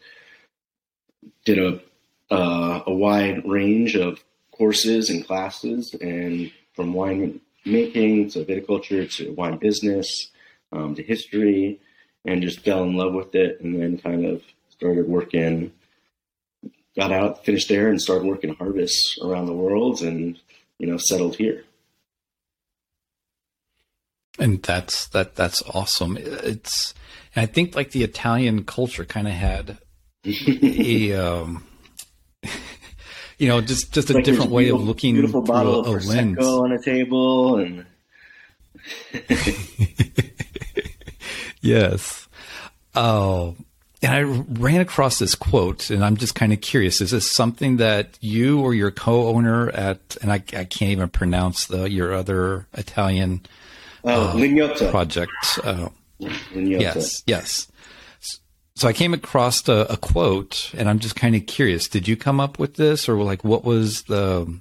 did 1.44 1.58
a 1.58 1.80
uh, 2.30 2.82
a 2.86 2.92
wide 2.92 3.46
range 3.46 3.96
of 3.96 4.24
courses 4.50 5.10
and 5.10 5.26
classes, 5.26 5.94
and 6.00 6.50
from 6.74 6.94
wine 6.94 7.40
making 7.64 8.30
to 8.30 8.44
viticulture 8.44 9.10
to 9.16 9.32
wine 9.32 9.58
business 9.58 10.30
um, 10.72 10.94
to 10.94 11.02
history, 11.02 11.80
and 12.24 12.42
just 12.42 12.60
fell 12.60 12.84
in 12.84 12.96
love 12.96 13.14
with 13.14 13.34
it, 13.34 13.60
and 13.60 13.80
then 13.80 13.98
kind 13.98 14.24
of 14.24 14.42
started 14.70 15.08
working. 15.08 15.72
Got 16.96 17.12
out, 17.12 17.44
finished 17.44 17.68
there, 17.68 17.88
and 17.88 18.00
started 18.00 18.26
working 18.26 18.54
harvests 18.54 19.18
around 19.22 19.46
the 19.46 19.52
world, 19.52 20.00
and 20.02 20.38
you 20.78 20.86
know 20.86 20.96
settled 20.96 21.36
here. 21.36 21.64
And 24.38 24.62
that's 24.62 25.08
that. 25.08 25.34
That's 25.34 25.62
awesome. 25.62 26.16
It's. 26.20 26.94
I 27.36 27.46
think 27.46 27.74
like 27.74 27.90
the 27.90 28.04
Italian 28.04 28.64
culture 28.64 29.04
kind 29.04 29.26
of 29.26 29.34
had 29.34 29.78
a 30.24 31.12
um, 31.14 31.64
you 33.38 33.48
know 33.48 33.60
just 33.60 33.92
just 33.92 34.10
a 34.10 34.14
like 34.14 34.24
different 34.24 34.50
way 34.50 34.68
of 34.68 34.82
looking 34.82 35.14
beautiful 35.14 35.42
bottle 35.42 35.84
a, 35.86 35.90
a 35.90 35.96
of 35.96 36.06
lens 36.06 36.38
on 36.38 36.72
a 36.72 36.80
table 36.80 37.58
and 37.58 37.86
yes 41.64 42.28
oh 42.94 43.56
and 44.04 44.12
I 44.12 44.20
ran 44.60 44.80
across 44.80 45.18
this 45.18 45.34
quote, 45.34 45.88
and 45.88 46.04
I'm 46.04 46.18
just 46.18 46.34
kind 46.34 46.52
of 46.52 46.60
curious: 46.60 47.00
is 47.00 47.10
this 47.10 47.30
something 47.30 47.78
that 47.78 48.18
you 48.20 48.60
or 48.60 48.74
your 48.74 48.90
co-owner 48.90 49.70
at, 49.70 50.18
and 50.20 50.30
I, 50.30 50.36
I 50.36 50.64
can't 50.64 50.90
even 50.90 51.08
pronounce 51.08 51.66
the 51.66 51.88
your 51.88 52.12
other 52.12 52.66
Italian 52.74 53.40
oh, 54.04 54.38
uh, 54.38 54.90
project? 54.90 55.32
Uh, 55.62 55.88
yes, 56.18 57.22
yes. 57.26 57.72
So 58.76 58.88
I 58.88 58.92
came 58.92 59.14
across 59.14 59.66
a, 59.68 59.86
a 59.88 59.96
quote, 59.96 60.72
and 60.76 60.88
I'm 60.88 60.98
just 60.98 61.16
kind 61.16 61.34
of 61.34 61.46
curious. 61.46 61.88
Did 61.88 62.06
you 62.06 62.16
come 62.16 62.40
up 62.40 62.58
with 62.58 62.74
this, 62.74 63.08
or 63.08 63.16
like 63.22 63.42
what 63.42 63.64
was 63.64 64.02
the? 64.02 64.60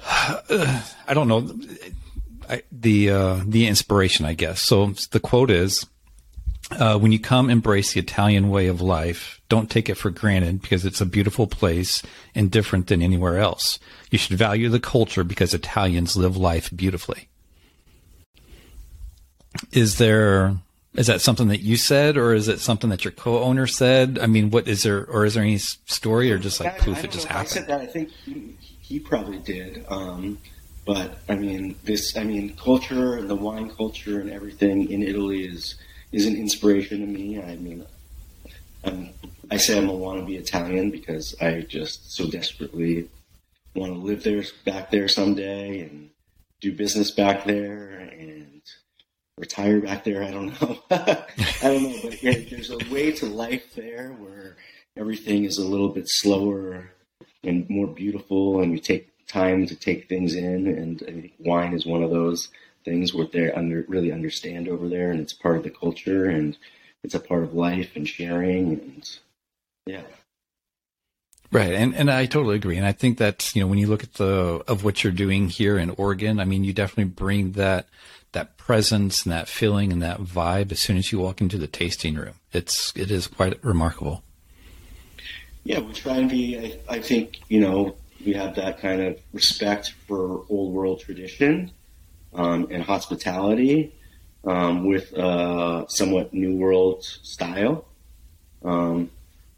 I 0.08 1.12
don't 1.12 1.28
know. 1.28 1.54
I, 2.50 2.62
the 2.72 3.10
uh, 3.10 3.40
the 3.46 3.66
inspiration, 3.66 4.26
I 4.26 4.34
guess. 4.34 4.60
So 4.60 4.86
the 5.10 5.20
quote 5.20 5.50
is, 5.50 5.86
uh, 6.72 6.98
"When 6.98 7.12
you 7.12 7.18
come, 7.18 7.48
embrace 7.48 7.92
the 7.92 8.00
Italian 8.00 8.50
way 8.50 8.66
of 8.66 8.80
life. 8.80 9.40
Don't 9.48 9.70
take 9.70 9.88
it 9.88 9.96
for 9.96 10.10
granted 10.10 10.60
because 10.60 10.84
it's 10.84 11.00
a 11.00 11.06
beautiful 11.06 11.46
place 11.46 12.02
and 12.34 12.50
different 12.50 12.88
than 12.88 13.02
anywhere 13.02 13.38
else. 13.38 13.78
You 14.10 14.18
should 14.18 14.36
value 14.36 14.68
the 14.68 14.80
culture 14.80 15.24
because 15.24 15.54
Italians 15.54 16.16
live 16.16 16.36
life 16.36 16.70
beautifully." 16.74 17.28
Is 19.72 19.98
there 19.98 20.56
is 20.94 21.06
that 21.06 21.20
something 21.20 21.48
that 21.48 21.60
you 21.60 21.76
said, 21.76 22.16
or 22.16 22.34
is 22.34 22.48
it 22.48 22.58
something 22.58 22.90
that 22.90 23.04
your 23.04 23.12
co-owner 23.12 23.66
said? 23.66 24.18
I 24.20 24.26
mean, 24.26 24.50
what 24.50 24.66
is 24.66 24.82
there, 24.82 25.06
or 25.06 25.24
is 25.24 25.34
there 25.34 25.44
any 25.44 25.58
story, 25.58 26.32
or 26.32 26.38
just 26.38 26.58
like 26.60 26.78
poof, 26.78 27.04
it 27.04 27.12
just 27.12 27.26
happened? 27.28 27.46
I 27.46 27.50
said 27.50 27.66
that. 27.68 27.80
I 27.80 27.86
think 27.86 28.10
he, 28.10 28.56
he 28.80 28.98
probably 28.98 29.38
did. 29.38 29.84
Um, 29.88 30.38
but 30.86 31.18
I 31.28 31.34
mean, 31.34 31.76
this, 31.84 32.16
I 32.16 32.24
mean, 32.24 32.56
culture 32.56 33.16
and 33.16 33.28
the 33.28 33.36
wine 33.36 33.70
culture 33.70 34.20
and 34.20 34.30
everything 34.30 34.90
in 34.90 35.02
Italy 35.02 35.44
is 35.44 35.76
is 36.12 36.26
an 36.26 36.36
inspiration 36.36 37.00
to 37.00 37.06
me. 37.06 37.40
I 37.40 37.56
mean, 37.56 37.86
I'm, 38.84 39.10
I 39.50 39.56
say 39.56 39.78
I'm 39.78 39.88
a 39.88 39.92
wannabe 39.92 40.38
Italian 40.38 40.90
because 40.90 41.34
I 41.40 41.60
just 41.60 42.12
so 42.12 42.28
desperately 42.28 43.08
want 43.74 43.92
to 43.92 43.98
live 43.98 44.24
there, 44.24 44.42
back 44.64 44.90
there 44.90 45.06
someday, 45.06 45.82
and 45.82 46.10
do 46.60 46.72
business 46.72 47.10
back 47.10 47.44
there, 47.44 47.90
and 47.90 48.60
retire 49.38 49.80
back 49.80 50.04
there. 50.04 50.24
I 50.24 50.30
don't 50.30 50.60
know. 50.60 50.78
I 50.90 51.24
don't 51.62 51.82
know, 51.82 51.98
but 52.02 52.22
yeah, 52.22 52.38
there's 52.50 52.70
a 52.70 52.78
way 52.90 53.12
to 53.12 53.26
life 53.26 53.74
there 53.74 54.10
where 54.18 54.56
everything 54.96 55.44
is 55.44 55.58
a 55.58 55.66
little 55.66 55.90
bit 55.90 56.04
slower 56.06 56.90
and 57.44 57.68
more 57.70 57.86
beautiful, 57.86 58.60
and 58.60 58.72
you 58.72 58.78
take 58.78 59.10
time 59.30 59.66
to 59.66 59.76
take 59.76 60.08
things 60.08 60.34
in. 60.34 60.66
And 60.66 61.02
I 61.02 61.12
think 61.12 61.32
wine 61.38 61.72
is 61.72 61.86
one 61.86 62.02
of 62.02 62.10
those 62.10 62.48
things 62.84 63.14
where 63.14 63.26
they 63.26 63.50
under 63.52 63.84
really 63.88 64.12
understand 64.12 64.68
over 64.68 64.88
there, 64.88 65.10
and 65.10 65.20
it's 65.20 65.32
part 65.32 65.56
of 65.56 65.62
the 65.62 65.70
culture, 65.70 66.26
and 66.26 66.56
it's 67.02 67.14
a 67.14 67.20
part 67.20 67.42
of 67.42 67.54
life 67.54 67.90
and 67.94 68.08
sharing, 68.08 68.72
and 68.72 69.18
yeah. 69.86 70.02
Right, 71.52 71.72
and 71.72 71.94
and 71.94 72.10
I 72.10 72.26
totally 72.26 72.56
agree, 72.56 72.76
and 72.76 72.86
I 72.86 72.92
think 72.92 73.18
that 73.18 73.54
you 73.54 73.60
know 73.60 73.66
when 73.66 73.78
you 73.78 73.88
look 73.88 74.04
at 74.04 74.14
the 74.14 74.62
of 74.68 74.84
what 74.84 75.02
you're 75.02 75.12
doing 75.12 75.48
here 75.48 75.78
in 75.78 75.90
Oregon, 75.90 76.38
I 76.38 76.44
mean, 76.44 76.64
you 76.64 76.72
definitely 76.72 77.12
bring 77.12 77.52
that 77.52 77.88
that 78.32 78.56
presence 78.56 79.24
and 79.24 79.32
that 79.32 79.48
feeling 79.48 79.92
and 79.92 80.00
that 80.02 80.20
vibe 80.20 80.70
as 80.70 80.78
soon 80.78 80.96
as 80.96 81.10
you 81.10 81.18
walk 81.18 81.40
into 81.40 81.58
the 81.58 81.66
tasting 81.66 82.14
room. 82.14 82.34
It's 82.52 82.92
it 82.96 83.10
is 83.10 83.26
quite 83.26 83.62
remarkable. 83.64 84.22
Yeah, 85.64 85.80
we 85.80 85.92
try 85.92 86.16
and 86.16 86.30
be. 86.30 86.80
I, 86.88 86.94
I 86.94 87.00
think 87.00 87.40
you 87.48 87.60
know 87.60 87.96
we 88.24 88.32
have 88.34 88.54
that 88.56 88.80
kind 88.80 89.00
of 89.00 89.18
respect 89.32 89.94
for 90.06 90.44
old 90.48 90.72
world 90.72 91.00
tradition 91.00 91.70
um, 92.34 92.68
and 92.70 92.82
hospitality 92.82 93.94
um, 94.44 94.86
with 94.86 95.12
a 95.12 95.84
somewhat 95.88 96.32
new 96.32 96.56
world 96.56 97.04
style, 97.04 97.86
um, 98.64 99.10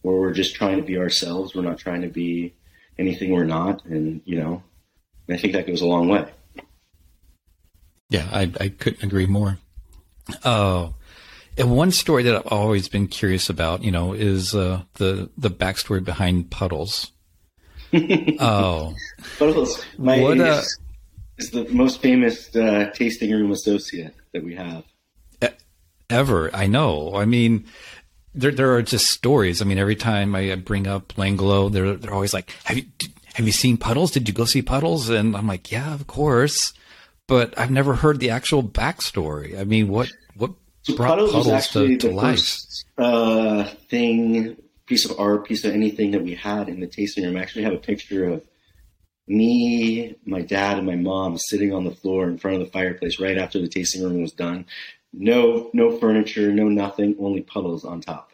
where 0.03 0.17
we're 0.17 0.33
just 0.33 0.55
trying 0.55 0.77
to 0.77 0.83
be 0.83 0.99
ourselves. 0.99 1.55
We're 1.55 1.63
not 1.63 1.79
trying 1.79 2.03
to 2.03 2.09
be 2.09 2.55
anything 2.99 3.33
we're 3.33 3.45
not, 3.45 3.85
and 3.85 4.21
you 4.25 4.39
know, 4.39 4.63
I 5.29 5.37
think 5.37 5.53
that 5.53 5.67
goes 5.67 5.81
a 5.83 5.87
long 5.87 6.09
way. 6.09 6.29
Yeah, 8.11 8.29
I, 8.31 8.53
I 8.61 8.69
couldn't 8.69 9.03
agree 9.03 9.27
more. 9.27 9.59
Oh, 10.45 10.95
And 11.57 11.77
one 11.77 11.91
story 11.91 12.23
that 12.25 12.35
I've 12.35 12.47
always 12.53 12.89
been 12.89 13.09
curious 13.09 13.49
about, 13.51 13.83
you 13.83 13.91
know, 13.91 14.13
is 14.13 14.55
uh, 14.55 14.83
the 14.95 15.31
the 15.37 15.51
backstory 15.51 16.03
behind 16.05 16.51
Puddles. 16.51 17.13
Oh, 18.41 18.95
Puddles, 19.39 19.85
my 19.99 20.21
what, 20.21 20.41
uh, 20.41 20.63
is, 21.39 21.51
the 21.51 21.69
most 21.71 22.01
famous 22.01 22.55
uh, 22.57 22.91
tasting 22.95 23.31
room 23.31 23.51
associate 23.51 24.15
that 24.33 24.43
we 24.45 24.55
have 24.55 24.85
ever. 26.13 26.55
I 26.55 26.67
know. 26.67 27.15
I 27.15 27.25
mean, 27.25 27.65
there 28.35 28.53
there 28.53 28.75
are 28.75 28.83
just 28.83 29.09
stories. 29.09 29.61
I 29.61 29.65
mean, 29.65 29.79
every 29.79 29.97
time 29.97 30.35
I 30.35 30.55
bring 30.55 30.87
up 30.87 31.17
L'Angolo, 31.19 31.73
they're 31.73 31.95
they're 31.97 32.15
always 32.15 32.35
like, 32.35 32.51
"Have 32.65 32.77
you 32.77 32.85
have 33.35 33.47
you 33.47 33.53
seen 33.53 33.77
Puddles? 33.77 34.13
Did 34.13 34.29
you 34.29 34.35
go 34.35 34.45
see 34.45 34.63
Puddles?" 34.63 35.09
And 35.09 35.37
I'm 35.37 35.47
like, 35.47 35.73
"Yeah, 35.73 35.95
of 35.95 36.07
course." 36.07 36.73
But 37.27 37.59
I've 37.59 37.71
never 37.71 37.95
heard 37.95 38.21
the 38.21 38.31
actual 38.31 38.63
backstory. 38.63 39.59
I 39.59 39.65
mean, 39.65 39.89
what 39.89 40.11
what 40.37 40.53
so 40.83 40.95
brought 40.97 41.19
Puddles, 41.19 41.33
Puddles 41.33 41.69
to, 41.69 41.97
to 41.99 42.11
life? 42.11 42.39
First, 42.39 42.85
uh, 42.99 43.65
thing, 43.89 44.57
piece 44.87 45.09
of 45.09 45.19
art, 45.19 45.47
piece 45.47 45.65
of 45.65 45.73
anything 45.73 46.11
that 46.13 46.23
we 46.23 46.35
had 46.35 46.69
in 46.69 46.81
the 46.81 46.87
tasting 46.87 47.25
room. 47.25 47.37
I 47.37 47.43
actually 47.43 47.65
have 47.65 47.73
a 47.73 47.79
picture 47.79 48.27
of 48.29 48.45
me, 49.27 50.17
my 50.25 50.43
dad, 50.43 50.79
and 50.79 50.87
my 50.87 50.97
mom 50.97 51.39
sitting 51.39 51.73
on 51.73 51.85
the 51.85 51.91
floor 51.91 52.29
in 52.29 52.39
front 52.39 52.61
of 52.61 52.65
the 52.65 52.73
fireplace 52.73 53.21
right 53.21 53.39
after 53.39 53.61
the 53.61 53.69
tasting 53.69 54.03
room 54.03 54.21
was 54.21 54.33
done. 54.33 54.67
No, 55.13 55.71
no 55.73 55.97
furniture, 55.99 56.53
no 56.53 56.69
nothing, 56.69 57.17
only 57.19 57.43
puddles 57.43 57.85
on 57.85 58.01
top 58.01 58.33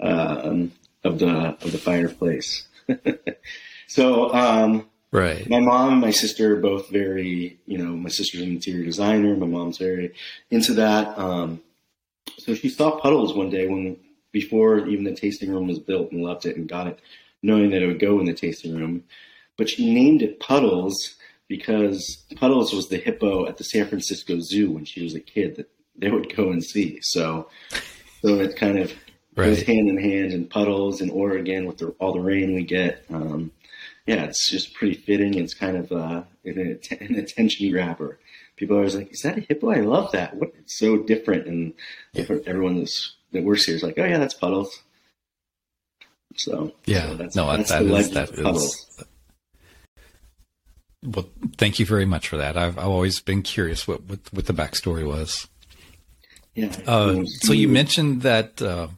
um, 0.00 0.72
of 1.04 1.18
the 1.18 1.28
of 1.28 1.72
the 1.72 1.78
fireplace. 1.78 2.66
so 3.86 4.32
um, 4.34 4.88
Right. 5.14 5.48
My 5.48 5.60
mom 5.60 5.92
and 5.92 6.00
my 6.00 6.10
sister 6.10 6.56
are 6.56 6.60
both 6.60 6.90
very, 6.90 7.56
you 7.66 7.78
know, 7.78 7.94
my 7.94 8.08
sister's 8.08 8.40
an 8.40 8.48
interior 8.48 8.84
designer. 8.84 9.36
My 9.36 9.46
mom's 9.46 9.78
very 9.78 10.12
into 10.50 10.74
that. 10.74 11.16
Um, 11.16 11.62
so 12.38 12.52
she 12.56 12.68
saw 12.68 12.98
puddles 12.98 13.32
one 13.32 13.48
day 13.48 13.68
when 13.68 13.96
before 14.34 14.86
even 14.88 15.04
the 15.04 15.14
tasting 15.14 15.48
room 15.48 15.68
was 15.68 15.78
built 15.78 16.10
and 16.10 16.22
loved 16.22 16.44
it 16.44 16.56
and 16.56 16.68
got 16.68 16.88
it, 16.88 16.98
knowing 17.42 17.70
that 17.70 17.82
it 17.82 17.86
would 17.86 18.00
go 18.00 18.18
in 18.18 18.26
the 18.26 18.34
tasting 18.34 18.76
room. 18.76 19.04
But 19.56 19.70
she 19.70 19.94
named 19.94 20.22
it 20.22 20.40
Puddles 20.40 21.14
because 21.48 22.24
Puddles 22.34 22.74
was 22.74 22.88
the 22.88 22.96
hippo 22.96 23.46
at 23.46 23.58
the 23.58 23.64
San 23.64 23.86
Francisco 23.86 24.40
Zoo 24.40 24.72
when 24.72 24.84
she 24.84 25.04
was 25.04 25.14
a 25.14 25.20
kid 25.20 25.54
that 25.56 25.70
they 25.96 26.10
would 26.10 26.34
go 26.34 26.50
and 26.50 26.64
see. 26.64 26.98
So, 27.00 27.48
so 28.22 28.40
it 28.40 28.56
kind 28.56 28.78
of 28.80 28.92
right. 29.36 29.46
goes 29.46 29.62
hand 29.62 29.88
in 29.88 29.98
hand. 29.98 30.32
And 30.32 30.50
Puddles 30.50 31.00
in 31.00 31.10
Oregon 31.10 31.66
with 31.66 31.78
the, 31.78 31.90
all 32.00 32.12
the 32.12 32.20
rain 32.20 32.56
we 32.56 32.64
get. 32.64 33.04
Um, 33.08 33.52
yeah, 34.06 34.24
it's 34.24 34.50
just 34.50 34.74
pretty 34.74 34.94
fitting. 34.94 35.34
It's 35.34 35.54
kind 35.54 35.76
of 35.76 35.92
uh, 35.92 36.24
an, 36.44 36.80
an, 36.90 37.14
attention 37.14 37.70
grabber. 37.70 38.18
People 38.56 38.76
are 38.76 38.80
always 38.80 38.94
like, 38.94 39.12
"Is 39.12 39.22
that 39.22 39.38
a 39.38 39.40
hippo?" 39.40 39.70
I 39.70 39.80
love 39.80 40.12
that. 40.12 40.36
What? 40.36 40.52
It's 40.58 40.78
so 40.78 40.98
different, 40.98 41.46
and 41.46 41.72
yeah. 42.12 42.24
everyone 42.46 42.78
that's, 42.80 43.16
that 43.34 43.42
here 43.42 43.74
is 43.74 43.82
like, 43.82 43.98
"Oh 43.98 44.04
yeah, 44.04 44.18
that's 44.18 44.34
puddles." 44.34 44.82
So 46.36 46.72
yeah, 46.86 47.08
so 47.08 47.14
that's, 47.14 47.36
no, 47.36 47.56
that's 47.56 47.70
that 47.70 47.82
is, 47.82 48.10
that 48.10 48.30
is, 48.30 49.04
Well, 51.04 51.28
thank 51.56 51.78
you 51.78 51.86
very 51.86 52.06
much 52.06 52.28
for 52.28 52.38
that. 52.38 52.56
I've, 52.56 52.78
I've 52.78 52.88
always 52.88 53.20
been 53.20 53.42
curious 53.42 53.86
what, 53.86 54.02
what, 54.04 54.20
what 54.32 54.46
the 54.46 54.52
backstory 54.52 55.06
was. 55.06 55.46
Yeah. 56.54 56.74
Uh, 56.86 57.24
so 57.24 57.52
you 57.52 57.68
mentioned 57.68 58.22
that. 58.22 58.60
Uh, 58.60 58.88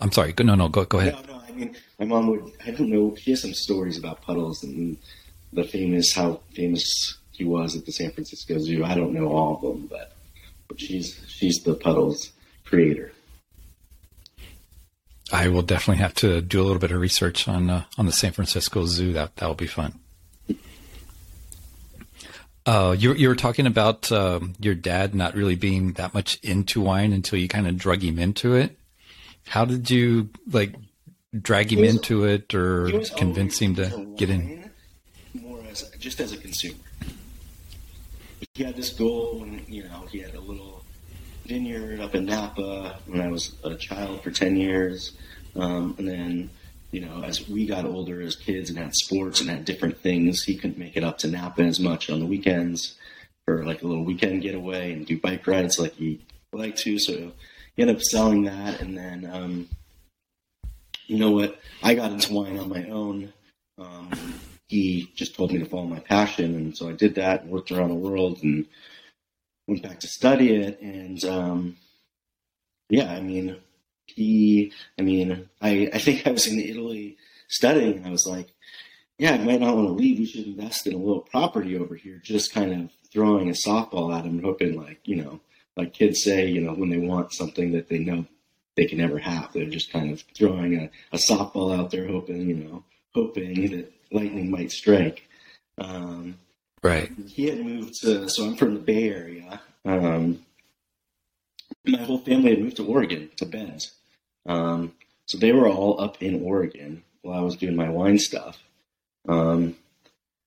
I'm 0.00 0.12
sorry. 0.12 0.34
No, 0.38 0.54
no, 0.54 0.68
go 0.68 0.84
go 0.84 0.98
ahead. 0.98 1.14
No, 1.26 1.34
no, 1.34 1.42
I 1.46 1.52
mean, 1.52 1.76
my 1.98 2.06
mom 2.06 2.28
would. 2.28 2.52
I 2.66 2.70
don't 2.70 2.90
know. 2.90 3.14
She 3.16 3.32
has 3.32 3.42
some 3.42 3.54
stories 3.54 3.98
about 3.98 4.22
Puddles 4.22 4.62
and 4.62 4.96
the 5.52 5.64
famous 5.64 6.14
how 6.14 6.40
famous 6.54 7.18
he 7.32 7.44
was 7.44 7.76
at 7.76 7.86
the 7.86 7.92
San 7.92 8.10
Francisco 8.12 8.58
Zoo. 8.58 8.84
I 8.84 8.94
don't 8.94 9.12
know 9.12 9.28
all 9.28 9.56
of 9.56 9.62
them, 9.62 9.86
but 9.88 10.16
but 10.68 10.80
she's 10.80 11.20
she's 11.28 11.62
the 11.62 11.74
Puddles 11.74 12.31
creator. 12.72 13.12
I 15.30 15.48
will 15.48 15.60
definitely 15.60 16.02
have 16.02 16.14
to 16.16 16.40
do 16.40 16.62
a 16.62 16.64
little 16.64 16.78
bit 16.78 16.90
of 16.90 16.98
research 16.98 17.46
on 17.46 17.68
uh, 17.68 17.84
on 17.98 18.06
the 18.06 18.12
San 18.12 18.32
Francisco 18.32 18.86
Zoo. 18.86 19.12
That 19.12 19.36
that 19.36 19.46
will 19.46 19.54
be 19.54 19.66
fun. 19.66 19.98
Uh, 22.64 22.96
you 22.98 23.12
you 23.12 23.28
were 23.28 23.36
talking 23.36 23.66
about 23.66 24.10
uh, 24.10 24.40
your 24.58 24.74
dad 24.74 25.14
not 25.14 25.34
really 25.34 25.54
being 25.54 25.92
that 25.92 26.14
much 26.14 26.38
into 26.42 26.80
wine 26.80 27.12
until 27.12 27.38
you 27.38 27.46
kind 27.46 27.66
of 27.66 27.76
drug 27.76 28.02
him 28.02 28.18
into 28.18 28.54
it. 28.54 28.78
How 29.48 29.66
did 29.66 29.90
you 29.90 30.30
like 30.50 30.74
drag 31.38 31.72
him 31.72 31.80
was, 31.80 31.94
into 31.94 32.24
it 32.24 32.54
or 32.54 33.02
convince 33.16 33.58
him 33.58 33.74
to 33.76 34.14
get 34.16 34.30
in? 34.30 34.70
More 35.34 35.60
as 35.70 35.90
just 35.98 36.20
as 36.20 36.32
a 36.32 36.38
consumer. 36.38 36.76
He 38.54 38.64
had 38.64 38.76
this 38.76 38.90
goal 38.90 39.40
when 39.40 39.62
you 39.68 39.84
know 39.84 40.06
he 40.10 40.20
had 40.20 40.34
a 40.34 40.40
little 40.40 40.81
vineyard 41.44 42.00
up 42.00 42.14
in 42.14 42.26
Napa 42.26 42.98
when 43.06 43.20
I 43.20 43.28
was 43.28 43.56
a 43.64 43.74
child 43.74 44.22
for 44.22 44.30
ten 44.30 44.56
years, 44.56 45.12
um, 45.56 45.94
and 45.98 46.08
then 46.08 46.50
you 46.90 47.00
know 47.00 47.22
as 47.22 47.48
we 47.48 47.66
got 47.66 47.84
older 47.84 48.20
as 48.20 48.36
kids 48.36 48.70
and 48.70 48.78
had 48.78 48.94
sports 48.94 49.40
and 49.40 49.50
had 49.50 49.64
different 49.64 49.98
things, 49.98 50.44
he 50.44 50.56
couldn't 50.56 50.78
make 50.78 50.96
it 50.96 51.04
up 51.04 51.18
to 51.18 51.28
Napa 51.28 51.62
as 51.62 51.80
much 51.80 52.10
on 52.10 52.20
the 52.20 52.26
weekends 52.26 52.96
for 53.46 53.64
like 53.64 53.82
a 53.82 53.86
little 53.86 54.04
weekend 54.04 54.42
getaway 54.42 54.92
and 54.92 55.06
do 55.06 55.18
bike 55.18 55.46
rides 55.46 55.78
like 55.78 55.94
he 55.94 56.20
liked 56.52 56.78
to. 56.78 56.98
So 56.98 57.32
he 57.74 57.82
ended 57.82 57.96
up 57.96 58.02
selling 58.02 58.44
that, 58.44 58.80
and 58.80 58.96
then. 58.96 59.28
Um, 59.30 59.68
you 61.12 61.18
know 61.18 61.32
what? 61.32 61.58
I 61.82 61.94
got 61.94 62.12
into 62.12 62.32
wine 62.32 62.58
on 62.58 62.70
my 62.70 62.84
own. 62.84 63.32
Um, 63.78 64.10
he 64.68 65.10
just 65.14 65.34
told 65.34 65.52
me 65.52 65.58
to 65.58 65.66
follow 65.66 65.84
my 65.84 65.98
passion, 65.98 66.54
and 66.54 66.76
so 66.76 66.88
I 66.88 66.92
did 66.92 67.16
that 67.16 67.42
and 67.42 67.50
worked 67.50 67.70
around 67.70 67.90
the 67.90 67.94
world 67.94 68.42
and 68.42 68.66
went 69.66 69.82
back 69.82 70.00
to 70.00 70.08
study 70.08 70.54
it. 70.54 70.80
And 70.80 71.24
um, 71.24 71.76
yeah, 72.88 73.12
I 73.12 73.20
mean, 73.20 73.56
he, 74.06 74.72
I 74.98 75.02
mean, 75.02 75.48
I, 75.60 75.90
I 75.92 75.98
think 75.98 76.26
I 76.26 76.30
was 76.32 76.46
in 76.46 76.60
Italy 76.60 77.16
studying, 77.48 77.98
and 77.98 78.06
I 78.06 78.10
was 78.10 78.26
like, 78.26 78.48
yeah, 79.18 79.32
I 79.32 79.38
might 79.38 79.60
not 79.60 79.76
want 79.76 79.88
to 79.88 79.92
leave. 79.92 80.18
We 80.18 80.26
should 80.26 80.46
invest 80.46 80.86
in 80.86 80.94
a 80.94 80.98
little 80.98 81.20
property 81.20 81.76
over 81.76 81.94
here. 81.94 82.20
Just 82.22 82.52
kind 82.52 82.72
of 82.72 82.90
throwing 83.12 83.48
a 83.48 83.52
softball 83.52 84.16
at 84.16 84.24
him, 84.24 84.42
hoping 84.42 84.80
like, 84.80 85.00
you 85.04 85.16
know, 85.16 85.40
like 85.76 85.92
kids 85.92 86.22
say, 86.22 86.48
you 86.48 86.60
know, 86.60 86.72
when 86.72 86.90
they 86.90 86.98
want 86.98 87.32
something 87.32 87.72
that 87.72 87.88
they 87.88 87.98
know 87.98 88.26
they 88.76 88.86
can 88.86 88.98
never 88.98 89.18
have. 89.18 89.52
They're 89.52 89.66
just 89.66 89.92
kind 89.92 90.10
of 90.10 90.24
throwing 90.34 90.76
a, 90.76 90.90
a 91.12 91.18
softball 91.18 91.76
out 91.76 91.90
there, 91.90 92.06
hoping 92.08 92.48
you 92.48 92.56
know, 92.56 92.84
hoping 93.14 93.70
that 93.70 93.92
lightning 94.10 94.50
might 94.50 94.72
strike. 94.72 95.28
Um, 95.78 96.38
right. 96.82 97.10
He 97.26 97.48
had 97.48 97.64
moved 97.64 98.00
to, 98.02 98.28
so 98.28 98.44
I'm 98.44 98.56
from 98.56 98.74
the 98.74 98.80
Bay 98.80 99.08
Area. 99.08 99.60
Um, 99.84 100.44
my 101.84 101.98
whole 101.98 102.18
family 102.18 102.50
had 102.50 102.60
moved 102.60 102.76
to 102.76 102.86
Oregon, 102.86 103.30
to 103.36 103.46
Bend. 103.46 103.88
Um, 104.46 104.92
so 105.26 105.38
they 105.38 105.52
were 105.52 105.68
all 105.68 106.00
up 106.00 106.22
in 106.22 106.42
Oregon 106.42 107.02
while 107.22 107.38
I 107.38 107.42
was 107.42 107.56
doing 107.56 107.76
my 107.76 107.88
wine 107.88 108.18
stuff. 108.18 108.62
Um, 109.28 109.76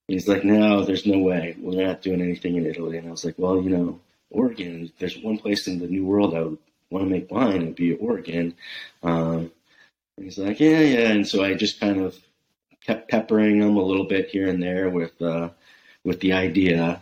he's 0.08 0.28
like, 0.28 0.44
no, 0.44 0.84
there's 0.84 1.06
no 1.06 1.20
way. 1.20 1.56
We're 1.60 1.86
not 1.86 2.02
doing 2.02 2.22
anything 2.22 2.56
in 2.56 2.66
Italy. 2.66 2.98
And 2.98 3.08
I 3.08 3.12
was 3.12 3.26
like, 3.26 3.36
well, 3.38 3.62
you 3.62 3.70
know, 3.70 4.00
Oregon, 4.30 4.92
there's 5.00 5.18
one 5.18 5.38
place 5.38 5.68
in 5.68 5.80
the 5.80 5.88
New 5.88 6.06
World 6.06 6.36
I 6.36 6.42
would 6.42 6.58
want 6.90 7.06
to 7.06 7.10
make 7.10 7.32
wine, 7.32 7.62
it'd 7.62 7.76
be 7.76 7.96
Oregon. 7.96 8.56
Um, 9.04 9.52
and 10.18 10.26
he's 10.26 10.38
like, 10.38 10.60
yeah, 10.60 10.80
yeah. 10.80 11.12
And 11.12 11.28
so 11.28 11.44
I 11.44 11.54
just 11.54 11.80
kind 11.80 12.00
of 12.00 12.18
kept 12.86 13.10
peppering 13.10 13.62
him 13.62 13.78
a 13.78 13.84
little 13.84 14.06
bit 14.06 14.30
here 14.30 14.48
and 14.48 14.62
there 14.62 14.90
with 14.90 15.20
uh, 15.22 15.50
with 16.06 16.22
the 16.22 16.34
idea, 16.34 17.02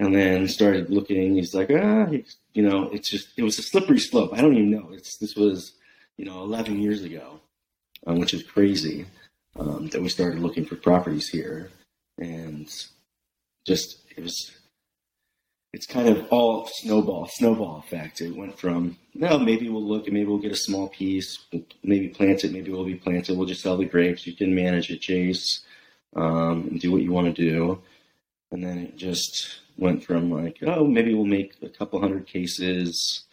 and 0.00 0.14
then 0.14 0.48
started 0.48 0.88
looking. 0.88 1.34
He's 1.34 1.54
like, 1.54 1.70
ah, 1.70 2.06
you 2.54 2.62
know, 2.62 2.88
it's 2.90 3.10
just 3.10 3.28
it 3.36 3.42
was 3.42 3.58
a 3.58 3.62
slippery 3.62 3.98
slope. 3.98 4.30
I 4.32 4.40
don't 4.40 4.56
even 4.56 4.70
know. 4.70 4.88
It's 4.92 5.18
this 5.18 5.34
was 5.36 5.72
you 6.16 6.24
know 6.24 6.42
11 6.42 6.80
years 6.80 7.02
ago, 7.02 7.40
um, 8.06 8.18
which 8.18 8.32
is 8.32 8.42
crazy 8.42 9.04
um, 9.58 9.88
that 9.88 10.00
we 10.00 10.08
started 10.08 10.40
looking 10.40 10.64
for 10.64 10.76
properties 10.76 11.28
here, 11.28 11.70
and 12.18 12.68
just 13.66 13.98
it 14.16 14.22
was 14.22 14.52
it's 15.74 15.86
kind 15.86 16.08
of 16.08 16.28
all 16.30 16.68
snowball, 16.72 17.26
snowball 17.26 17.78
effect. 17.78 18.20
It 18.20 18.36
went 18.36 18.56
from, 18.56 18.96
no, 19.12 19.40
maybe 19.40 19.68
we'll 19.68 19.82
look 19.82 20.04
and 20.06 20.14
maybe 20.14 20.26
we'll 20.26 20.38
get 20.38 20.52
a 20.52 20.56
small 20.56 20.88
piece, 20.88 21.44
maybe 21.82 22.08
plant 22.08 22.44
it, 22.44 22.52
maybe 22.52 22.70
we'll 22.70 22.84
be 22.84 22.94
planted. 22.94 23.36
We'll 23.36 23.48
just 23.48 23.62
sell 23.62 23.76
the 23.76 23.84
grapes. 23.84 24.24
You 24.24 24.34
can 24.34 24.54
manage 24.54 24.88
it, 24.90 25.00
Chase, 25.00 25.64
um, 26.14 26.68
and 26.70 26.80
do 26.80 26.92
what 26.92 27.02
you 27.02 27.10
want 27.10 27.34
to 27.34 27.42
do. 27.42 27.82
And 28.54 28.62
then 28.62 28.78
it 28.78 28.96
just 28.96 29.58
went 29.76 30.04
from 30.04 30.30
like, 30.30 30.58
oh, 30.64 30.86
maybe 30.86 31.12
we'll 31.12 31.24
make 31.24 31.54
a 31.60 31.68
couple 31.68 32.00
hundred 32.00 32.28
cases 32.28 33.24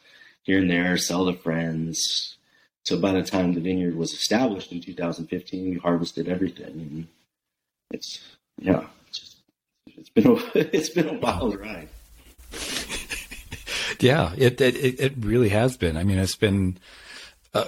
here 0.41 0.57
and 0.57 0.69
there, 0.69 0.97
sell 0.97 1.27
to 1.27 1.37
friends. 1.37 2.37
So 2.85 2.99
by 2.99 3.11
the 3.11 3.21
time 3.21 3.53
the 3.53 3.61
vineyard 3.61 3.95
was 3.95 4.13
established 4.13 4.71
in 4.71 4.81
2015, 4.81 5.69
we 5.69 5.77
harvested 5.77 6.27
everything. 6.27 6.71
And 6.71 7.07
it's, 7.91 8.19
yeah, 8.57 8.85
it's, 9.07 9.19
just, 9.19 9.37
it's 9.85 10.09
been 10.09 10.25
a, 10.25 10.39
it's 10.55 10.89
been 10.89 11.07
a 11.07 11.19
wild 11.19 11.59
ride. 11.59 11.89
yeah, 13.99 14.33
it, 14.35 14.59
it 14.59 14.99
it 14.99 15.13
really 15.19 15.49
has 15.49 15.77
been. 15.77 15.97
I 15.97 16.03
mean, 16.03 16.17
it's 16.17 16.35
been 16.35 16.79
uh, 17.53 17.65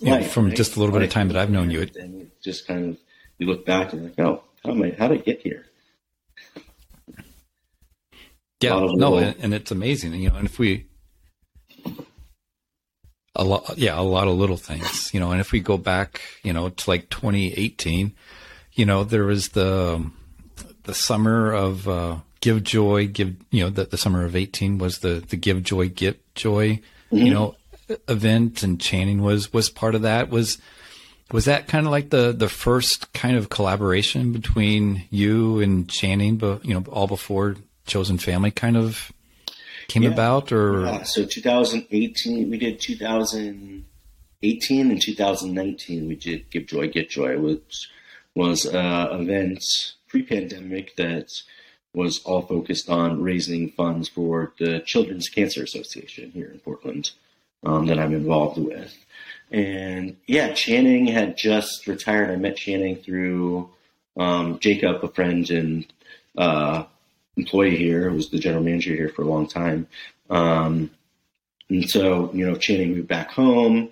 you 0.00 0.10
know, 0.10 0.22
from 0.24 0.46
right. 0.46 0.56
just 0.56 0.74
a 0.74 0.80
little 0.80 0.92
bit 0.92 1.04
of 1.04 1.10
time 1.10 1.28
that 1.28 1.36
I've 1.36 1.48
known 1.48 1.70
you. 1.70 1.82
It, 1.82 2.42
just 2.42 2.66
kind 2.66 2.90
of 2.90 2.98
you 3.38 3.46
look 3.46 3.64
back 3.64 3.92
and 3.92 4.02
like, 4.04 4.18
oh, 4.18 4.42
how 4.64 4.72
am 4.72 4.82
I? 4.82 4.96
How 4.98 5.06
did 5.08 5.20
I 5.20 5.22
get 5.22 5.40
here? 5.40 5.66
Yeah, 8.62 8.86
no, 8.92 9.16
and, 9.16 9.36
and, 9.40 9.54
it's 9.54 9.70
amazing. 9.70 10.14
You 10.14 10.30
know, 10.30 10.36
and 10.36 10.46
if 10.46 10.58
we 10.58 10.86
A 13.34 13.44
lot, 13.44 13.78
yeah, 13.78 13.98
a 13.98 14.02
lot 14.02 14.28
of 14.28 14.34
little 14.34 14.56
things, 14.58 15.12
you 15.14 15.20
know. 15.20 15.30
And 15.30 15.40
if 15.40 15.52
we 15.52 15.60
go 15.60 15.78
back, 15.78 16.20
you 16.42 16.52
know, 16.52 16.68
to 16.68 16.90
like 16.90 17.08
2018, 17.10 18.12
you 18.74 18.86
know, 18.86 19.04
there 19.04 19.24
was 19.24 19.50
the 19.50 20.04
the 20.84 20.94
summer 20.94 21.52
of 21.52 21.88
uh, 21.88 22.16
Give 22.40 22.62
Joy, 22.62 23.06
Give, 23.06 23.34
you 23.50 23.64
know, 23.64 23.70
the, 23.70 23.84
the 23.84 23.96
summer 23.96 24.24
of 24.24 24.36
18 24.36 24.78
was 24.78 24.98
the 24.98 25.24
the 25.26 25.36
Give 25.36 25.62
Joy, 25.62 25.88
Get 25.88 26.34
Joy, 26.34 26.80
mm-hmm. 27.10 27.16
you 27.16 27.32
know, 27.32 27.54
event, 28.08 28.62
and 28.62 28.80
Channing 28.80 29.22
was 29.22 29.52
was 29.52 29.70
part 29.70 29.94
of 29.94 30.02
that. 30.02 30.28
Was 30.28 30.58
was 31.30 31.46
that 31.46 31.68
kind 31.68 31.86
of 31.86 31.92
like 31.92 32.10
the 32.10 32.32
the 32.32 32.48
first 32.48 33.12
kind 33.12 33.36
of 33.36 33.48
collaboration 33.48 34.32
between 34.32 35.04
you 35.10 35.60
and 35.60 35.88
Channing, 35.88 36.36
but 36.36 36.64
you 36.64 36.74
know, 36.74 36.84
all 36.90 37.06
before 37.06 37.56
Chosen 37.86 38.18
Family 38.18 38.50
kind 38.50 38.76
of 38.76 39.12
came 39.88 40.02
yeah. 40.04 40.10
about, 40.10 40.52
or 40.52 40.84
yeah. 40.84 41.02
so 41.02 41.24
2018 41.24 42.50
we 42.50 42.58
did 42.58 42.80
2018 42.80 44.90
and 44.90 45.00
2019 45.00 46.08
we 46.08 46.16
did 46.16 46.50
Give 46.50 46.66
Joy, 46.66 46.88
Get 46.88 47.10
Joy, 47.10 47.38
which 47.38 47.88
was 48.34 48.66
uh, 48.66 49.08
event 49.12 49.62
pre-pandemic 50.08 50.96
that 50.96 51.30
was 51.94 52.22
all 52.24 52.42
focused 52.42 52.88
on 52.88 53.22
raising 53.22 53.70
funds 53.70 54.08
for 54.08 54.52
the 54.58 54.82
Children's 54.86 55.28
Cancer 55.28 55.62
Association 55.62 56.30
here 56.30 56.50
in 56.50 56.58
Portland 56.60 57.10
um, 57.64 57.86
that 57.86 57.98
I'm 57.98 58.14
involved 58.14 58.58
with. 58.58 58.96
And 59.50 60.16
yeah, 60.26 60.54
Channing 60.54 61.06
had 61.06 61.36
just 61.36 61.86
retired. 61.86 62.30
I 62.30 62.36
met 62.36 62.56
Channing 62.56 62.96
through 62.96 63.68
um, 64.16 64.58
Jacob, 64.58 65.04
a 65.04 65.08
friend 65.08 65.48
and 65.50 65.86
uh, 66.36 66.84
employee 67.36 67.76
here, 67.76 68.10
who 68.10 68.16
was 68.16 68.30
the 68.30 68.38
general 68.38 68.62
manager 68.62 68.94
here 68.94 69.08
for 69.08 69.22
a 69.22 69.28
long 69.28 69.46
time. 69.46 69.86
Um, 70.28 70.90
and 71.68 71.88
so, 71.88 72.30
you 72.32 72.46
know, 72.46 72.56
Channing 72.56 72.94
moved 72.94 73.08
back 73.08 73.30
home 73.30 73.90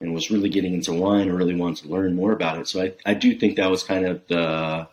and 0.00 0.14
was 0.14 0.30
really 0.30 0.50
getting 0.50 0.74
into 0.74 0.92
wine 0.92 1.28
and 1.28 1.38
really 1.38 1.54
wanted 1.54 1.84
to 1.84 1.90
learn 1.90 2.14
more 2.14 2.32
about 2.32 2.58
it. 2.58 2.68
So 2.68 2.82
I, 2.82 2.94
I 3.06 3.14
do 3.14 3.38
think 3.38 3.56
that 3.56 3.70
was 3.70 3.82
kind 3.82 4.06
of 4.06 4.26
the 4.28 4.88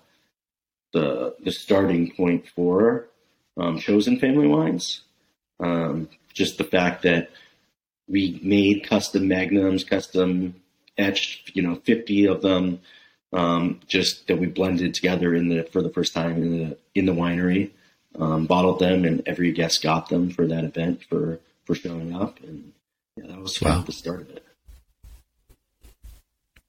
the 0.93 1.35
the 1.43 1.51
starting 1.51 2.11
point 2.11 2.47
for 2.49 3.07
um, 3.57 3.79
chosen 3.79 4.19
family 4.19 4.47
wines. 4.47 5.01
Um, 5.59 6.09
just 6.33 6.57
the 6.57 6.63
fact 6.63 7.03
that 7.03 7.29
we 8.07 8.39
made 8.43 8.87
custom 8.87 9.27
magnums, 9.27 9.83
custom 9.83 10.55
etched, 10.97 11.55
you 11.55 11.61
know, 11.61 11.75
50 11.75 12.25
of 12.27 12.41
them, 12.41 12.81
um, 13.33 13.79
just 13.87 14.27
that 14.27 14.37
we 14.37 14.47
blended 14.47 14.93
together 14.93 15.33
in 15.33 15.49
the 15.49 15.63
for 15.63 15.81
the 15.81 15.89
first 15.89 16.13
time 16.13 16.41
in 16.41 16.57
the 16.57 16.77
in 16.95 17.05
the 17.05 17.13
winery, 17.13 17.71
um, 18.19 18.45
bottled 18.45 18.79
them, 18.79 19.05
and 19.05 19.23
every 19.25 19.51
guest 19.51 19.83
got 19.83 20.09
them 20.09 20.29
for 20.29 20.47
that 20.47 20.63
event 20.63 21.03
for 21.03 21.39
for 21.65 21.75
showing 21.75 22.15
up, 22.15 22.39
and 22.41 22.73
yeah, 23.17 23.27
that 23.27 23.39
was 23.39 23.61
wow. 23.61 23.81
the 23.81 23.91
start 23.91 24.21
of 24.21 24.29
it. 24.29 24.45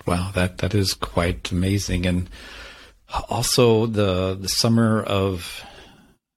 Wow, 0.07 0.31
that 0.35 0.59
that 0.59 0.75
is 0.75 0.95
quite 0.95 1.51
amazing, 1.51 2.07
and 2.07 2.29
also 3.29 3.87
the 3.87 4.35
the 4.35 4.49
summer 4.49 5.03
of 5.03 5.65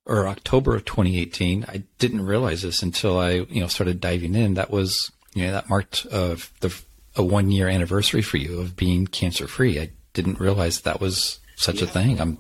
or 0.06 0.28
October 0.28 0.76
of 0.76 0.86
2018. 0.86 1.66
I 1.68 1.84
didn't 1.98 2.26
realize 2.26 2.62
this 2.62 2.82
until 2.84 3.18
I, 3.18 3.32
you 3.32 3.62
know, 3.62 3.68
started 3.68 4.00
diving 4.00 4.36
in. 4.36 4.54
That 4.54 4.70
was, 4.70 5.12
you 5.34 5.46
know, 5.46 5.52
that 5.54 5.70
marked 5.70 6.06
uh, 6.12 6.36
the 6.62 6.84
a 7.16 7.24
one 7.24 7.50
year 7.50 7.68
anniversary 7.68 8.22
for 8.22 8.38
you 8.38 8.60
of 8.60 8.76
being 8.76 9.08
cancer 9.08 9.48
free. 9.48 9.80
I 9.80 9.92
didn't 10.14 10.40
realize 10.40 10.82
that 10.82 11.02
was 11.02 11.40
such 11.56 11.78
yeah. 11.82 11.86
a 11.86 11.88
thing. 11.88 12.22
I'm 12.22 12.38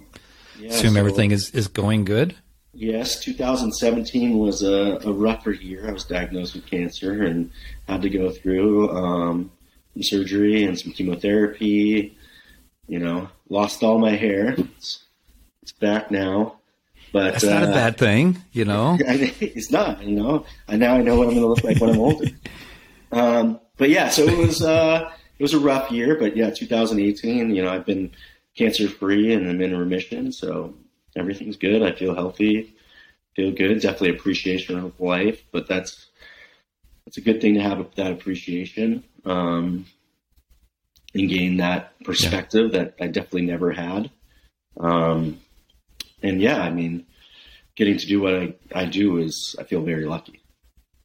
yeah, 0.59 0.69
assume 0.69 0.93
so, 0.93 0.99
everything 0.99 1.31
is 1.31 1.49
is 1.51 1.67
going 1.67 2.05
good. 2.05 2.35
Yes, 2.77 3.21
2017 3.21 4.37
was 4.37 4.61
a, 4.61 4.99
a, 5.05 5.11
rougher 5.11 5.53
year. 5.53 5.87
I 5.87 5.93
was 5.93 6.03
diagnosed 6.03 6.55
with 6.55 6.65
cancer 6.65 7.23
and 7.23 7.49
had 7.87 8.01
to 8.01 8.09
go 8.09 8.29
through 8.31 8.89
um, 8.89 9.49
some 9.93 10.03
surgery 10.03 10.65
and 10.65 10.77
some 10.77 10.91
chemotherapy. 10.91 12.17
You 12.89 12.99
know, 12.99 13.29
lost 13.47 13.81
all 13.81 13.97
my 13.97 14.11
hair. 14.11 14.55
It's, 14.57 15.05
it's 15.61 15.71
back 15.71 16.11
now. 16.11 16.57
But 17.13 17.31
that's 17.31 17.45
not 17.45 17.63
uh, 17.63 17.67
a 17.67 17.71
bad 17.71 17.97
thing, 17.97 18.41
you 18.51 18.65
know. 18.65 18.97
It's 19.39 19.71
not, 19.71 20.03
you 20.03 20.13
know. 20.13 20.45
And 20.67 20.81
now 20.81 20.95
I 20.95 21.01
know 21.01 21.15
what 21.15 21.29
I'm 21.29 21.33
going 21.33 21.43
to 21.43 21.47
look 21.47 21.63
like 21.63 21.79
when 21.79 21.91
I'm 21.91 21.99
older. 21.99 22.27
Um, 23.11 23.61
but 23.77 23.89
yeah, 23.89 24.09
so 24.09 24.23
it 24.23 24.37
was 24.37 24.61
uh, 24.61 25.09
it 25.39 25.41
was 25.41 25.53
a 25.53 25.59
rough 25.59 25.89
year, 25.89 26.15
but 26.15 26.35
yeah, 26.35 26.49
2018. 26.49 27.55
You 27.55 27.63
know, 27.63 27.71
I've 27.71 27.85
been 27.85 28.11
cancer 28.57 28.89
free 28.89 29.33
and 29.33 29.47
I'm 29.47 29.61
in 29.61 29.77
remission, 29.77 30.33
so 30.33 30.73
everything's 31.15 31.57
good. 31.57 31.81
I 31.83 31.91
feel 31.91 32.15
healthy, 32.15 32.75
feel 33.35 33.51
good. 33.51 33.81
Definitely 33.81 34.17
appreciation 34.17 34.77
of 34.77 34.99
life, 34.99 35.43
but 35.51 35.67
that's 35.67 36.07
it's 37.07 37.17
a 37.17 37.21
good 37.21 37.41
thing 37.41 37.55
to 37.55 37.61
have 37.61 37.85
that 37.95 38.11
appreciation 38.11 39.03
um, 39.25 39.85
and 41.13 41.29
gain 41.29 41.57
that 41.57 41.93
perspective 42.03 42.71
yeah. 42.73 42.79
that 42.79 42.95
I 42.99 43.07
definitely 43.07 43.45
never 43.45 43.71
had. 43.71 44.09
Um, 44.79 45.39
and 46.21 46.41
yeah, 46.41 46.59
I 46.61 46.71
mean, 46.71 47.05
getting 47.75 47.97
to 47.97 48.07
do 48.07 48.21
what 48.21 48.33
I, 48.33 48.53
I 48.73 48.85
do 48.85 49.17
is 49.17 49.55
I 49.59 49.63
feel 49.63 49.81
very 49.81 50.05
lucky 50.05 50.41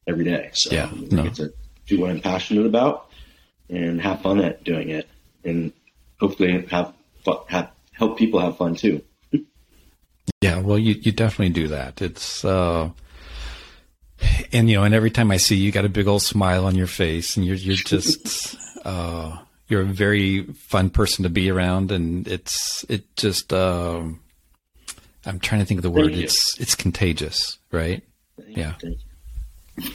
every 0.07 0.25
day. 0.25 0.49
So 0.53 0.73
yeah, 0.73 0.89
I, 0.91 0.95
no. 1.11 1.23
get 1.23 1.35
to 1.35 1.53
do 1.85 2.01
what 2.01 2.09
I'm 2.09 2.21
passionate 2.21 2.65
about 2.65 3.09
and 3.69 4.01
have 4.01 4.21
fun 4.21 4.39
at 4.39 4.63
doing 4.63 4.89
it, 4.89 5.07
and 5.45 5.71
hopefully 6.19 6.65
have, 6.67 6.93
fun, 7.23 7.37
have 7.47 7.71
help 7.93 8.17
people 8.17 8.39
have 8.39 8.57
fun 8.57 8.75
too. 8.75 9.01
Yeah, 10.41 10.59
well, 10.59 10.77
you 10.77 10.93
you 10.93 11.11
definitely 11.11 11.53
do 11.53 11.67
that. 11.69 12.01
It's 12.01 12.43
uh, 12.43 12.89
and 14.51 14.69
you 14.69 14.77
know, 14.77 14.83
and 14.83 14.93
every 14.93 15.11
time 15.11 15.31
I 15.31 15.37
see 15.37 15.55
you, 15.55 15.65
you 15.65 15.71
got 15.71 15.85
a 15.85 15.89
big 15.89 16.07
old 16.07 16.21
smile 16.21 16.65
on 16.65 16.75
your 16.75 16.87
face, 16.87 17.37
and 17.37 17.45
you're 17.45 17.55
you're 17.55 17.75
just 17.75 18.55
uh, 18.85 19.37
you're 19.67 19.81
a 19.81 19.85
very 19.85 20.43
fun 20.43 20.89
person 20.89 21.23
to 21.23 21.29
be 21.29 21.49
around, 21.49 21.91
and 21.91 22.27
it's 22.27 22.85
it 22.89 23.15
just. 23.15 23.53
Uh, 23.53 24.03
I'm 25.23 25.39
trying 25.39 25.61
to 25.61 25.65
think 25.65 25.77
of 25.77 25.83
the 25.83 25.91
word. 25.91 26.13
It's 26.13 26.59
it's 26.59 26.73
contagious, 26.73 27.59
right? 27.71 28.01
Thank 28.39 28.57
yeah. 28.57 28.73
You. 28.81 29.91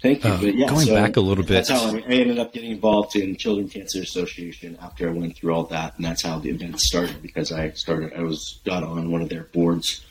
Thank 0.00 0.24
you. 0.24 0.30
Uh, 0.30 0.40
but 0.40 0.54
yeah, 0.54 0.68
going 0.68 0.86
so 0.86 0.94
back 0.94 1.16
a 1.16 1.20
little 1.20 1.42
bit. 1.42 1.66
That's 1.66 1.70
how 1.70 1.96
I 1.96 2.00
ended 2.00 2.38
up 2.38 2.52
getting 2.52 2.70
involved 2.70 3.16
in 3.16 3.36
Children 3.36 3.68
Cancer 3.68 4.00
Association 4.00 4.78
after 4.80 5.08
I 5.08 5.12
went 5.12 5.36
through 5.36 5.52
all 5.52 5.64
that, 5.64 5.96
and 5.96 6.04
that's 6.04 6.22
how 6.22 6.38
the 6.38 6.50
event 6.50 6.80
started 6.80 7.20
because 7.20 7.50
I 7.50 7.70
started. 7.70 8.12
I 8.14 8.22
was 8.22 8.60
got 8.64 8.84
on 8.84 9.10
one 9.10 9.22
of 9.22 9.28
their 9.28 9.44
boards 9.44 10.04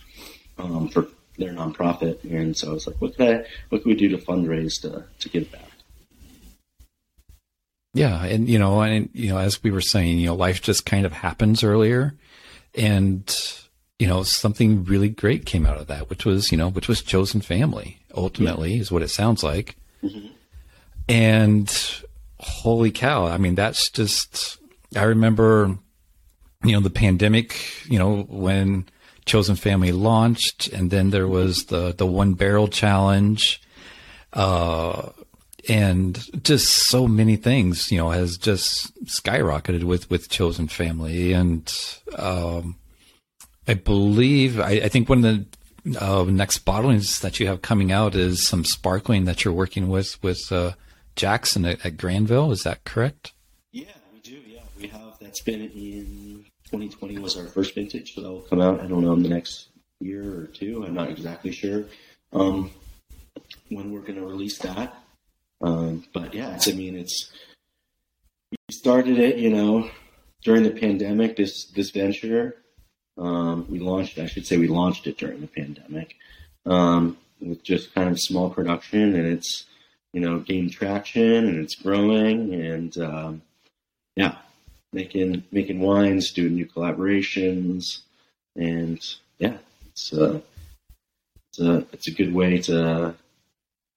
um, 0.58 0.90
for 0.90 1.08
their 1.38 1.54
nonprofit, 1.54 2.24
and 2.26 2.58
so 2.58 2.72
I 2.72 2.74
was 2.74 2.88
like, 2.88 2.98
"What 3.00 3.16
can 3.16 3.28
I? 3.28 3.46
What 3.70 3.84
can 3.84 3.90
we 3.90 3.96
do 3.96 4.10
to 4.10 4.18
fundraise 4.18 4.82
to 4.82 5.06
to 5.20 5.30
give 5.30 5.50
back?" 5.52 5.62
Yeah, 7.94 8.26
and 8.26 8.50
you 8.50 8.60
know, 8.60 8.82
and 8.82 9.10
you 9.14 9.30
know, 9.30 9.38
as 9.38 9.64
we 9.64 9.72
were 9.72 9.82
saying, 9.82 10.20
you 10.20 10.28
know, 10.28 10.36
life 10.36 10.62
just 10.62 10.86
kind 10.86 11.06
of 11.06 11.14
happens 11.14 11.64
earlier, 11.64 12.14
and 12.76 13.26
you 14.00 14.08
know, 14.08 14.24
something 14.24 14.84
really 14.84 15.10
great 15.10 15.46
came 15.46 15.66
out 15.66 15.78
of 15.78 15.88
that, 15.88 16.10
which 16.10 16.24
was, 16.26 16.52
you 16.52 16.58
know, 16.58 16.70
which 16.70 16.88
was 16.88 17.02
chosen 17.02 17.42
family 17.42 18.00
ultimately 18.14 18.74
yeah. 18.76 18.82
is 18.82 18.92
what 18.92 19.02
it 19.02 19.10
sounds 19.10 19.44
like. 19.44 19.76
Mm-hmm. 20.04 20.28
And 21.10 22.04
holy 22.40 22.92
cow. 22.92 23.26
I 23.26 23.38
mean, 23.38 23.56
that's 23.56 23.90
just, 23.90 24.60
I 24.96 25.04
remember, 25.04 25.78
you 26.64 26.74
know, 26.74 26.80
the 26.80 26.90
pandemic, 26.92 27.60
you 27.90 27.98
know, 27.98 28.24
when 28.24 28.86
chosen 29.26 29.56
family 29.56 29.92
launched 29.92 30.68
and 30.68 30.92
then 30.92 31.10
there 31.10 31.28
was 31.28 31.66
the, 31.66 31.94
the 31.94 32.06
one 32.06 32.34
barrel 32.34 32.68
challenge, 32.68 33.62
uh, 34.34 35.10
and 35.68 36.44
just 36.44 36.88
so 36.88 37.08
many 37.08 37.36
things, 37.36 37.92
you 37.92 37.98
know, 37.98 38.12
has 38.12 38.38
just 38.38 38.94
skyrocketed 39.06 39.84
with, 39.84 40.10
with 40.10 40.30
chosen 40.30 40.68
family 40.68 41.34
and, 41.34 41.74
um, 42.16 42.76
I 43.68 43.74
believe, 43.74 44.60
I, 44.60 44.72
I 44.84 44.88
think 44.88 45.10
one 45.10 45.26
of 45.26 45.46
the 45.84 46.00
uh, 46.00 46.24
next 46.24 46.66
bottlings 46.66 47.20
that 47.22 47.40
you 47.40 47.48
have 47.48 47.62
coming 47.62 47.92
out 47.92 48.16
is 48.16 48.48
some 48.48 48.64
sparkling 48.64 49.26
that 49.26 49.44
you're 49.44 49.54
working 49.54 49.90
with 49.90 50.22
with 50.24 50.52
uh, 50.52 50.72
Jackson 51.16 51.66
at, 51.66 51.86
at, 51.86 51.98
Granville. 51.98 52.52
Is 52.52 52.64
that 52.64 52.84
correct? 52.86 53.34
Yeah, 53.72 53.86
we 54.14 54.20
do. 54.20 54.40
Yeah, 54.46 54.62
we 54.78 54.88
have. 54.88 55.18
That's 55.20 55.42
been 55.42 55.62
in 55.62 56.46
2020 56.66 57.20
was 57.20 57.38
our 57.38 57.48
first 57.48 57.76
vintage, 57.76 58.14
so 58.14 58.22
that 58.22 58.30
will 58.30 58.42
come 58.42 58.62
out. 58.62 58.80
I 58.80 58.88
don't 58.88 59.02
know 59.02 59.14
in 59.14 59.24
the 59.24 59.30
next 59.30 59.68
year 60.00 60.42
or 60.42 60.48
two. 60.48 60.86
I'm 60.86 60.94
not 60.94 61.10
exactly 61.10 61.52
sure 61.52 61.86
um, 62.34 62.72
when 63.70 63.92
we're 63.92 64.02
going 64.02 64.16
to 64.16 64.26
release 64.26 64.58
that. 64.60 64.96
Um, 65.62 66.06
but 66.14 66.34
yeah, 66.34 66.56
it's. 66.56 66.68
I 66.68 66.72
mean, 66.72 66.96
it's. 66.96 67.32
We 68.52 68.76
started 68.76 69.20
it, 69.20 69.38
you 69.38 69.50
know, 69.50 69.90
during 70.44 70.64
the 70.64 70.72
pandemic. 70.72 71.36
This 71.36 71.66
this 71.72 71.92
venture 71.92 72.56
um, 73.18 73.66
we 73.70 73.80
launched, 73.80 74.20
I 74.20 74.28
should 74.28 74.46
say, 74.46 74.58
we 74.58 74.68
launched 74.68 75.08
it 75.08 75.18
during 75.18 75.42
the 75.42 75.48
pandemic 75.48 76.16
um, 76.66 77.18
with 77.42 77.64
just 77.64 77.94
kind 77.94 78.10
of 78.10 78.20
small 78.20 78.50
production, 78.50 79.16
and 79.16 79.28
it's 79.28 79.66
you 80.14 80.22
know 80.22 80.40
gained 80.40 80.72
traction 80.72 81.48
and 81.48 81.60
it's 81.60 81.76
growing, 81.76 82.54
and 82.54 82.98
um, 82.98 83.42
yeah, 84.16 84.36
making 84.94 85.44
making 85.52 85.80
wines, 85.80 86.32
doing 86.32 86.56
new 86.56 86.66
collaborations, 86.66 88.02
and 88.56 89.00
yeah, 89.40 89.58
it's 89.88 90.14
a 90.14 90.36
uh, 90.36 90.40
it's 91.50 91.60
a 91.60 91.78
it's 91.92 92.08
a 92.08 92.12
good 92.12 92.34
way 92.34 92.60
to 92.60 93.16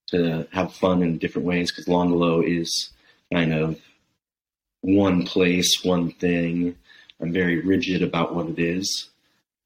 to 0.08 0.46
have 0.52 0.74
fun 0.74 1.02
in 1.02 1.18
different 1.18 1.46
ways 1.46 1.70
because 1.70 1.88
L'Angolo 1.88 2.42
is 2.42 2.90
kind 3.32 3.52
of 3.52 3.80
one 4.80 5.24
place, 5.24 5.84
one 5.84 6.10
thing. 6.10 6.76
I'm 7.20 7.32
very 7.32 7.60
rigid 7.60 8.02
about 8.02 8.34
what 8.34 8.48
it 8.48 8.58
is, 8.58 9.08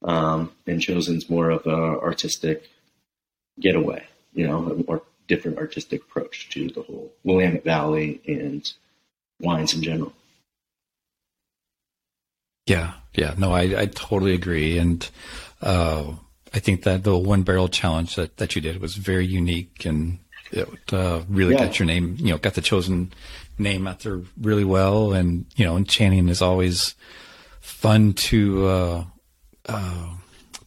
um, 0.02 0.52
and 0.66 0.80
Chosen's 0.80 1.30
more 1.30 1.50
of 1.50 1.66
a 1.66 2.00
artistic 2.00 2.68
getaway, 3.60 4.04
you 4.32 4.46
know, 4.46 4.58
a 4.70 4.74
more 4.86 5.02
different 5.28 5.58
artistic 5.58 6.02
approach 6.02 6.50
to 6.50 6.68
the 6.68 6.82
whole 6.82 7.12
Willamette 7.22 7.64
Valley 7.64 8.20
and 8.26 8.70
wines 9.40 9.74
in 9.74 9.82
general. 9.82 10.12
Yeah, 12.66 12.94
yeah, 13.14 13.34
no, 13.38 13.52
I, 13.52 13.82
I 13.82 13.86
totally 13.86 14.34
agree, 14.34 14.78
and 14.78 15.08
uh, 15.62 16.12
I 16.54 16.60
think 16.60 16.84
that 16.84 17.02
the 17.02 17.18
one 17.18 17.42
barrel 17.42 17.68
challenge 17.68 18.14
that, 18.14 18.36
that 18.36 18.54
you 18.54 18.62
did 18.62 18.80
was 18.80 18.94
very 18.94 19.26
unique 19.26 19.84
and 19.84 20.18
it 20.52 20.92
uh, 20.92 21.22
really 21.28 21.54
yeah. 21.54 21.66
got 21.66 21.78
your 21.80 21.86
name, 21.86 22.16
you 22.18 22.28
know, 22.28 22.38
got 22.38 22.54
the 22.54 22.60
chosen 22.60 23.12
name 23.58 23.88
out 23.88 24.00
there 24.00 24.20
really 24.40 24.64
well. 24.64 25.12
And, 25.12 25.46
you 25.56 25.64
know, 25.64 25.76
and 25.76 25.88
Channing 25.88 26.28
is 26.28 26.40
always 26.40 26.94
fun 27.64 28.12
to, 28.12 28.66
uh, 28.66 29.04
uh, 29.66 30.10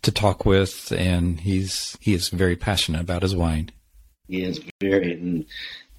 to 0.01 0.11
talk 0.11 0.45
with. 0.45 0.91
And 0.91 1.39
he's, 1.39 1.97
he 2.01 2.13
is 2.13 2.29
very 2.29 2.55
passionate 2.55 3.01
about 3.01 3.21
his 3.21 3.35
wine. 3.35 3.71
He 4.27 4.43
is 4.43 4.59
very, 4.81 5.13
and 5.13 5.45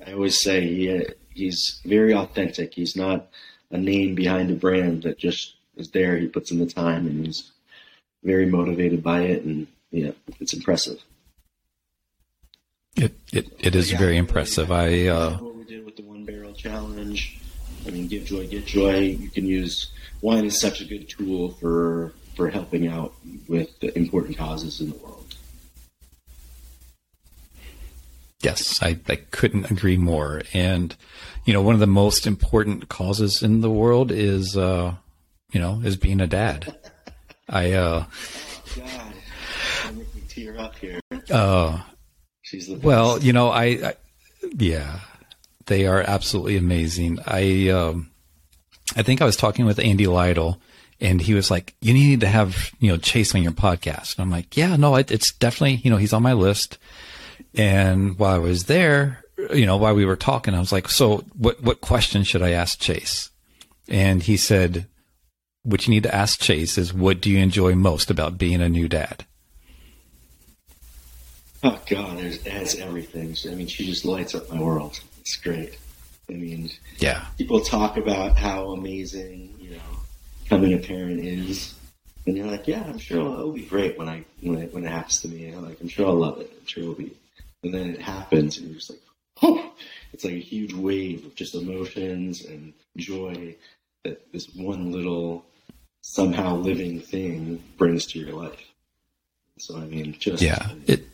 I 0.07 0.13
always 0.13 0.41
say 0.41 0.61
he, 0.61 1.07
he's 1.31 1.81
very 1.85 2.15
authentic. 2.15 2.75
He's 2.75 2.97
not 2.97 3.29
a 3.71 3.79
name 3.79 4.15
behind 4.15 4.51
a 4.51 4.55
brand 4.55 5.05
that 5.05 5.19
just 5.19 5.55
is 5.77 5.91
there. 5.91 6.17
He 6.17 6.27
puts 6.27 6.51
in 6.51 6.59
the 6.59 6.67
time 6.67 7.07
and 7.07 7.25
he's 7.27 7.51
very 8.23 8.47
motivated 8.47 9.03
by 9.03 9.21
it. 9.23 9.45
And, 9.45 9.67
yeah, 9.91 10.11
it's 10.41 10.53
impressive. 10.53 11.03
It 12.97 13.17
it, 13.33 13.47
it 13.61 13.75
is 13.77 13.93
yeah, 13.93 13.99
very 13.99 14.17
impressive. 14.17 14.73
I 14.73 15.07
uh, 15.07 15.39
what 15.39 15.55
we 15.55 15.65
did 15.65 15.85
with 15.85 15.97
the 15.97 16.03
one 16.03 16.25
barrel 16.25 16.53
challenge. 16.53 17.39
I 17.87 17.91
mean, 17.91 18.09
give 18.09 18.25
joy, 18.25 18.47
get 18.47 18.67
joy. 18.67 18.99
You 18.99 19.31
can 19.31 19.47
use 19.47 19.91
wine 20.21 20.45
is 20.45 20.59
such 20.59 20.81
a 20.81 20.85
good 20.85 21.09
tool 21.09 21.51
for 21.53 22.13
for 22.37 22.51
helping 22.51 22.87
out 22.87 23.15
with 23.49 23.79
the 23.81 23.97
important 23.99 24.37
causes 24.37 24.81
in 24.81 24.91
the 24.91 24.97
world. 24.97 25.35
Yes, 28.41 28.81
I, 28.81 28.99
I 29.09 29.17
couldn't 29.17 29.71
agree 29.71 29.97
more. 29.97 30.43
And 30.55 30.95
you 31.45 31.53
know, 31.53 31.63
one 31.63 31.75
of 31.75 31.81
the 31.81 31.87
most 31.87 32.27
important 32.27 32.89
causes 32.89 33.43
in 33.43 33.61
the 33.61 33.71
world 33.71 34.13
is 34.13 34.57
uh, 34.57 34.95
you 35.53 35.61
know 35.61 35.81
is 35.85 35.97
being 35.97 36.21
a 36.21 36.27
dad. 36.27 36.77
I 37.49 37.73
uh, 37.73 38.05
oh, 38.07 38.73
God, 38.77 39.13
I'm 39.85 39.99
making 39.99 40.23
tear 40.29 40.59
up 40.59 40.77
here. 40.77 41.01
Uh, 41.31 41.81
She's 42.43 42.69
the 42.69 42.75
best. 42.75 42.85
well, 42.85 43.19
you 43.19 43.33
know, 43.33 43.49
I, 43.49 43.65
I, 43.65 43.95
yeah, 44.57 45.01
they 45.69 45.87
are 45.87 46.03
absolutely 46.07 46.57
amazing. 46.57 47.19
I 47.27 47.69
um, 47.69 48.11
I 48.97 49.03
think 49.03 49.23
I 49.23 49.25
was 49.25 49.37
talking 49.37 49.65
with 49.65 49.79
Andy 49.79 50.07
Lytle, 50.07 50.61
and 51.01 51.21
he 51.21 51.35
was 51.35 51.51
like, 51.51 51.75
"You 51.81 51.95
need 51.95 52.21
to 52.21 52.29
have 52.29 52.73
you 52.81 52.91
know 52.91 52.97
Chase 52.97 53.35
on 53.35 53.43
your 53.43 53.53
podcast." 53.53 54.17
And 54.17 54.23
I'm 54.23 54.31
like, 54.31 54.57
"Yeah, 54.57 54.77
no, 54.77 54.97
it, 54.97 55.11
it's 55.13 55.33
definitely 55.33 55.77
you 55.77 55.91
know 55.91 55.97
he's 55.97 56.13
on 56.13 56.23
my 56.23 56.33
list." 56.33 56.79
And 57.55 58.19
while 58.19 58.35
I 58.35 58.39
was 58.39 58.65
there, 58.65 59.25
you 59.55 59.67
know, 59.67 59.77
while 59.77 59.95
we 59.95 60.05
were 60.05 60.17
talking, 60.17 60.55
I 60.55 60.59
was 60.61 60.73
like, 60.73 60.89
"So 60.89 61.19
what 61.37 61.63
what 61.63 61.81
question 61.81 62.25
should 62.25 62.43
I 62.43 62.51
ask 62.51 62.81
Chase?" 62.81 63.31
And 63.89 64.23
he 64.23 64.37
said, 64.37 64.87
"What 65.63 65.87
you 65.87 65.93
need 65.93 66.03
to 66.03 66.15
ask 66.15 66.41
Chase 66.41 66.79
is 66.79 66.93
what 66.93 67.21
do 67.21 67.31
you 67.31 67.39
enjoy 67.39 67.75
most 67.75 68.11
about 68.11 68.39
being 68.39 68.61
a 68.61 68.69
new 68.69 68.89
dad?" 68.89 69.25
Oh 71.63 71.79
God, 71.91 72.21
it 72.21 72.47
has 72.47 72.77
everything. 72.77 73.37
I 73.51 73.55
mean, 73.55 73.67
she 73.67 73.85
just 73.85 74.05
lights 74.05 74.35
up 74.35 74.49
my 74.49 74.61
world. 74.61 75.01
It's 75.29 75.37
great. 75.37 75.77
I 76.31 76.33
mean, 76.33 76.71
yeah. 77.01 77.27
People 77.37 77.61
talk 77.61 77.99
about 77.99 78.39
how 78.39 78.71
amazing 78.71 79.55
you 79.61 79.73
know 79.73 79.83
becoming 80.43 80.73
a 80.73 80.79
parent 80.79 81.21
is, 81.21 81.75
and 82.25 82.35
you're 82.35 82.47
like, 82.47 82.67
yeah, 82.67 82.83
I'm 82.87 82.97
sure 82.97 83.21
it'll, 83.21 83.53
be 83.53 83.61
great 83.61 83.99
when 83.99 84.09
I 84.09 84.25
when 84.41 84.57
it 84.57 84.73
when 84.73 84.87
it 84.87 84.89
happens 84.89 85.21
to 85.21 85.29
me. 85.29 85.51
I'm 85.51 85.69
like, 85.69 85.83
I'm 85.83 85.89
sure 85.89 86.07
I'll 86.07 86.15
love 86.15 86.41
it. 86.41 86.51
I'm 86.59 86.67
sure 86.67 86.83
it'll 86.83 86.95
be. 86.95 87.15
And 87.63 87.75
then 87.75 87.91
it 87.91 88.01
happens, 88.01 88.57
and 88.57 88.69
you're 88.69 88.77
just 88.77 88.89
like, 88.89 89.03
oh, 89.43 89.71
it's 90.15 90.25
like 90.25 90.33
a 90.33 90.39
huge 90.39 90.73
wave 90.73 91.27
of 91.27 91.35
just 91.35 91.55
emotions 91.55 92.47
and 92.47 92.73
joy 92.97 93.55
that 94.05 94.33
this 94.33 94.49
one 94.55 94.93
little 94.93 95.45
somehow 96.01 96.57
living 96.57 97.03
thing 97.03 97.63
brings 97.77 98.07
to 98.07 98.19
your 98.19 98.33
life. 98.33 98.65
So 99.59 99.77
I 99.77 99.85
mean, 99.85 100.17
just 100.19 100.43
yeah, 100.43 100.71
it 100.87 101.05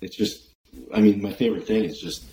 it's 0.00 0.16
just, 0.16 0.48
I 0.92 1.00
mean, 1.00 1.22
my 1.22 1.32
favorite 1.32 1.68
thing 1.68 1.84
is 1.84 2.00
just 2.00 2.24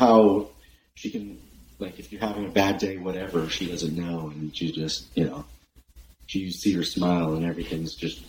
how 0.00 0.48
she 0.94 1.10
can, 1.10 1.38
like, 1.78 1.98
if 1.98 2.10
you're 2.10 2.22
having 2.22 2.46
a 2.46 2.48
bad 2.48 2.78
day, 2.78 2.96
whatever, 2.96 3.48
she 3.50 3.66
doesn't 3.66 3.94
know, 3.94 4.32
and 4.34 4.56
she 4.56 4.72
just, 4.72 5.06
you 5.14 5.26
know, 5.26 5.44
she 6.26 6.50
see 6.50 6.72
her 6.72 6.82
smile, 6.82 7.34
and 7.34 7.44
everything's 7.44 7.94
just 7.94 8.22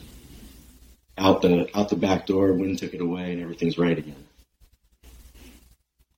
out 1.18 1.42
the 1.42 1.70
out 1.78 1.90
the 1.90 1.96
back 1.96 2.26
door. 2.26 2.52
Wind 2.54 2.78
took 2.78 2.94
it 2.94 3.02
away, 3.02 3.32
and 3.32 3.42
everything's 3.42 3.78
right 3.78 3.98
again. 3.98 4.28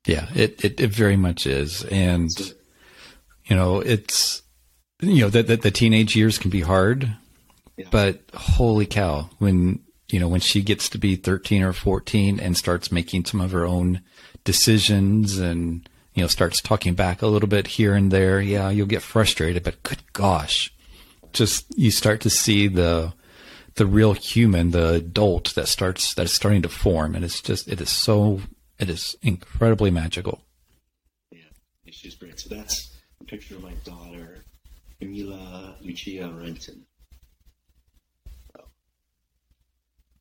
Yeah, 0.07 0.27
it 0.33 0.63
it, 0.65 0.79
it 0.79 0.89
very 0.89 1.17
much 1.17 1.45
is, 1.45 1.83
and 1.83 2.31
so, 2.31 2.53
you 3.45 3.55
know, 3.55 3.79
it's 3.79 4.41
you 5.01 5.21
know 5.21 5.29
that 5.29 5.47
the, 5.47 5.57
the, 5.57 5.71
teenage 5.71 6.15
years 6.15 6.37
can 6.37 6.49
be 6.49 6.61
hard, 6.61 7.15
yeah. 7.77 7.87
but 7.91 8.21
holy 8.33 8.85
cow, 8.85 9.29
when 9.39 9.81
you 10.09 10.19
know, 10.19 10.27
when 10.27 10.41
she 10.41 10.61
gets 10.61 10.89
to 10.89 10.97
be 10.97 11.15
13 11.15 11.63
or 11.63 11.73
14 11.73 12.39
and 12.39 12.55
starts 12.55 12.91
making 12.91 13.25
some 13.25 13.41
of 13.41 13.51
her 13.51 13.65
own 13.65 14.01
decisions 14.43 15.37
and, 15.39 15.87
you 16.13 16.21
know, 16.21 16.27
starts 16.27 16.61
talking 16.61 16.93
back 16.93 17.21
a 17.21 17.27
little 17.27 17.49
bit 17.49 17.67
here 17.67 17.95
and 17.95 18.11
there, 18.11 18.41
yeah, 18.41 18.69
you'll 18.69 18.87
get 18.87 19.01
frustrated, 19.01 19.63
but 19.63 19.81
good 19.83 20.01
gosh, 20.13 20.73
just 21.31 21.65
you 21.77 21.91
start 21.91 22.21
to 22.21 22.29
see 22.29 22.67
the, 22.67 23.13
the 23.75 23.85
real 23.85 24.13
human, 24.13 24.71
the 24.71 24.93
adult 24.93 25.55
that 25.55 25.67
starts, 25.67 26.13
that's 26.13 26.33
starting 26.33 26.61
to 26.61 26.69
form. 26.69 27.15
And 27.15 27.25
it's 27.25 27.41
just, 27.41 27.67
it 27.67 27.81
is 27.81 27.89
so, 27.89 28.41
it 28.79 28.89
is 28.89 29.15
incredibly 29.21 29.91
magical. 29.91 30.43
Yeah, 31.31 31.39
she's 31.89 32.15
great. 32.15 32.39
So 32.39 32.53
that's 32.53 32.95
a 33.21 33.23
picture 33.23 33.55
of 33.55 33.63
my 33.63 33.73
daughter, 33.83 34.43
Camila 35.01 35.75
Lucia 35.81 36.29
Renton. 36.29 36.85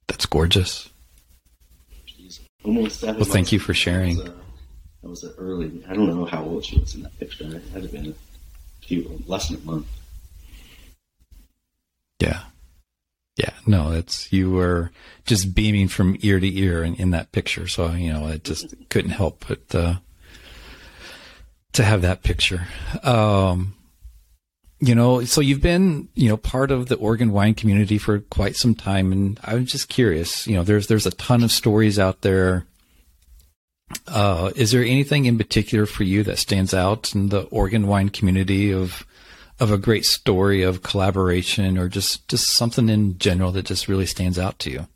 That's 0.07 0.27
gorgeous. 0.27 0.91
Almost 2.65 3.01
seven. 3.01 3.17
Well, 3.17 3.25
thank 3.25 3.53
you 3.53 3.59
for 3.59 3.75
sharing. 3.75 4.19
That 4.19 4.35
was, 5.03 5.23
was 5.23 5.35
early. 5.37 5.85
I 5.89 5.95
don't 5.95 6.07
know 6.07 6.25
how 6.25 6.45
old 6.45 6.65
she 6.65 6.79
was 6.79 6.95
in 6.95 7.03
that 7.03 7.19
picture. 7.19 7.45
It 7.45 7.63
had 7.73 7.83
to 7.83 7.89
been 7.89 8.15
a 8.15 8.87
few 8.87 9.23
less 9.27 9.49
than 9.49 9.59
a 9.59 9.65
month. 9.65 9.87
Yeah. 12.21 12.45
Yeah, 13.37 13.55
no, 13.67 13.93
it's 13.93 14.31
you 14.31 14.51
were 14.51 14.91
just 15.25 15.55
beaming 15.55 15.89
from 15.89 16.19
ear 16.21 16.39
to 16.39 16.59
ear 16.59 16.85
in, 16.85 16.95
in 16.97 17.11
that 17.13 17.33
picture. 17.33 17.67
So 17.67 17.93
you 17.93 18.13
know, 18.13 18.27
I 18.27 18.37
just 18.37 18.75
couldn't 18.91 19.13
help 19.13 19.45
but 19.49 19.75
uh, 19.75 19.95
to 21.73 21.83
have 21.83 22.03
that 22.03 22.23
picture. 22.23 22.67
Um, 23.03 23.75
you 24.83 24.97
know, 24.97 25.23
so 25.23 25.41
you've 25.41 25.61
been, 25.61 26.09
you 26.15 26.29
know, 26.29 26.37
part 26.37 26.73
of 26.73 26.89
the 26.89 26.97
Oregon 26.97 27.31
wine 27.31 27.55
community 27.55 27.99
for 27.99 28.19
quite 28.19 28.57
some 28.57 28.75
time, 28.75 29.13
and 29.13 29.39
I'm 29.45 29.65
just 29.65 29.89
curious. 29.89 30.45
You 30.49 30.57
know, 30.57 30.65
there's 30.65 30.89
there's 30.89 31.07
a 31.07 31.13
ton 31.13 31.45
of 31.45 31.53
stories 31.53 32.01
out 32.01 32.23
there. 32.23 32.67
Uh, 34.09 34.51
is 34.57 34.73
there 34.73 34.83
anything 34.83 35.27
in 35.27 35.39
particular 35.39 35.87
for 35.87 36.03
you 36.03 36.25
that 36.25 36.39
stands 36.39 36.75
out 36.75 37.15
in 37.15 37.29
the 37.29 37.43
Oregon 37.43 37.87
wine 37.87 38.09
community 38.09 38.73
of 38.73 39.07
of 39.61 39.71
a 39.71 39.79
great 39.79 40.05
story 40.05 40.63
of 40.63 40.83
collaboration, 40.83 41.79
or 41.79 41.89
just 41.89 42.27
just 42.27 42.49
something 42.49 42.89
in 42.89 43.19
general 43.19 43.53
that 43.53 43.67
just 43.67 43.87
really 43.87 44.07
stands 44.07 44.37
out 44.37 44.59
to 44.59 44.71
you? 44.73 44.89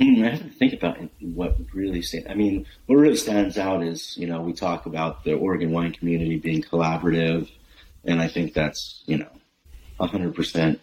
Mm, 0.00 0.26
I 0.26 0.30
have 0.30 0.42
to 0.42 0.50
think 0.50 0.74
about 0.74 0.98
what 1.20 1.56
really 1.72 2.02
stands. 2.02 2.28
I 2.28 2.34
mean, 2.34 2.66
what 2.84 2.96
really 2.96 3.16
stands 3.16 3.56
out 3.56 3.82
is 3.82 4.16
you 4.18 4.26
know 4.26 4.42
we 4.42 4.52
talk 4.52 4.84
about 4.84 5.24
the 5.24 5.34
Oregon 5.34 5.72
wine 5.72 5.92
community 5.92 6.38
being 6.38 6.62
collaborative, 6.62 7.50
and 8.04 8.20
I 8.20 8.28
think 8.28 8.52
that's 8.52 9.02
you 9.06 9.18
know, 9.18 9.30
hundred 9.98 10.34
percent, 10.34 10.80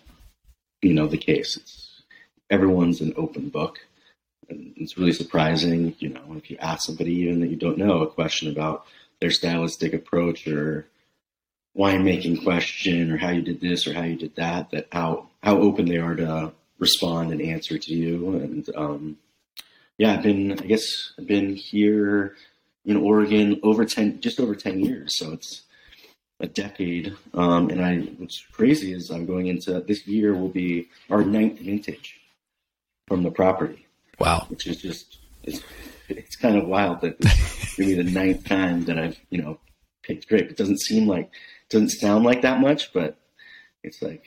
you 0.82 0.94
know, 0.96 1.08
the 1.08 1.18
case. 1.18 1.58
It's 1.58 2.02
everyone's 2.50 3.02
an 3.02 3.14
open 3.16 3.50
book, 3.50 3.80
and 4.50 4.74
it's 4.78 4.98
really 4.98 5.14
surprising. 5.14 5.96
You 6.00 6.10
know, 6.10 6.34
if 6.36 6.50
you 6.50 6.58
ask 6.58 6.88
somebody 6.88 7.14
even 7.14 7.42
that 7.42 7.50
you 7.50 7.56
don't 7.56 7.78
know 7.78 8.02
a 8.02 8.08
question 8.10 8.50
about 8.50 8.88
their 9.22 9.32
stylistic 9.32 9.94
approach 9.94 10.48
or 10.48 10.88
winemaking 11.78 12.44
question 12.44 13.12
or 13.12 13.18
how 13.18 13.30
you 13.30 13.42
did 13.44 13.62
this 13.62 13.88
or 13.88 13.94
how 13.94 14.04
you 14.04 14.16
did 14.16 14.36
that, 14.38 14.72
that 14.72 14.88
how 14.92 15.30
how 15.44 15.58
open 15.60 15.86
they 15.86 15.98
are 15.98 16.16
to 16.16 16.52
respond 16.80 17.32
and 17.32 17.42
answer 17.42 17.78
to 17.78 17.94
you. 17.94 18.36
And 18.36 18.70
um, 18.76 19.18
yeah, 19.98 20.14
I've 20.14 20.24
been, 20.24 20.52
I 20.54 20.66
guess, 20.66 21.14
I've 21.18 21.28
been 21.28 21.56
here 21.56 22.36
in 22.86 22.98
Oregon 22.98 23.60
over 23.64 23.86
ten, 23.86 24.20
just 24.22 24.40
over 24.40 24.56
ten 24.56 24.80
years. 24.80 25.18
So 25.18 25.32
it's 25.34 25.64
a 26.40 26.48
decade. 26.48 27.16
Um, 27.34 27.70
and 27.70 27.84
I, 27.84 28.00
what's 28.18 28.44
crazy 28.52 28.94
is 28.94 29.10
I'm 29.10 29.26
going 29.26 29.48
into 29.48 29.80
this 29.82 30.06
year 30.08 30.34
will 30.34 30.50
be 30.50 30.90
our 31.10 31.24
ninth 31.24 31.60
vintage 31.60 32.20
from 33.08 33.24
the 33.24 33.32
property. 33.32 33.88
Wow. 34.20 34.46
Which 34.50 34.68
is 34.68 34.78
just 34.78 35.20
it's, 35.44 35.62
it's 36.10 36.36
kind 36.36 36.58
of 36.58 36.68
wild 36.68 37.02
that 37.02 37.18
it's 37.20 37.76
be 37.76 37.94
the 37.94 38.04
ninth 38.04 38.46
time 38.46 38.86
that 38.86 39.00
I've 39.00 39.20
you 39.30 39.42
know 39.42 39.60
picked 40.04 40.28
grape. 40.28 40.50
It 40.50 40.58
doesn't 40.58 40.82
seem 40.82 41.08
like 41.08 41.32
doesn't 41.70 41.90
sound 41.90 42.24
like 42.24 42.42
that 42.42 42.60
much, 42.60 42.94
but 42.94 43.18
it's 43.84 44.02
like 44.02 44.24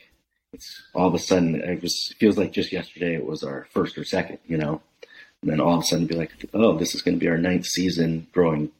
it's 0.52 0.82
all 0.94 1.09
of 1.09 1.14
a 1.14 1.18
sudden 1.18 1.54
it 1.56 1.82
was 1.82 2.14
feels 2.18 2.38
like 2.38 2.52
just 2.52 2.72
yesterday 2.72 3.14
it 3.14 3.26
was 3.26 3.42
our 3.42 3.66
first 3.72 3.98
or 3.98 4.04
second, 4.04 4.38
you 4.46 4.56
know, 4.56 4.80
and 5.42 5.50
then 5.50 5.61
all 5.61 5.74
of 5.78 5.80
a 5.80 5.87
sudden 5.87 6.06
be 6.06 6.14
like, 6.14 6.32
oh, 6.54 6.76
this 6.76 6.94
is 6.94 7.02
going 7.02 7.16
to 7.16 7.20
be 7.20 7.28
our 7.28 7.38
ninth 7.38 7.66
season 7.66 8.26
growing 8.32 8.70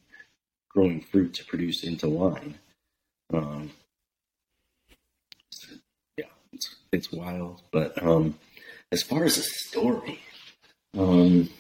growing 0.69 1.01
fruit 1.01 1.35
to 1.35 1.45
produce 1.45 1.83
into 1.85 2.09
wine. 2.09 2.55
Um, 3.33 3.71
yeah, 6.17 6.27
it's 6.53 6.77
it's 6.93 7.13
wild, 7.13 7.63
but 7.73 8.03
um, 8.03 8.39
as 8.93 9.03
far 9.03 9.25
as 9.25 9.37
a 9.39 9.43
story, 9.43 10.21
um, 10.97 11.51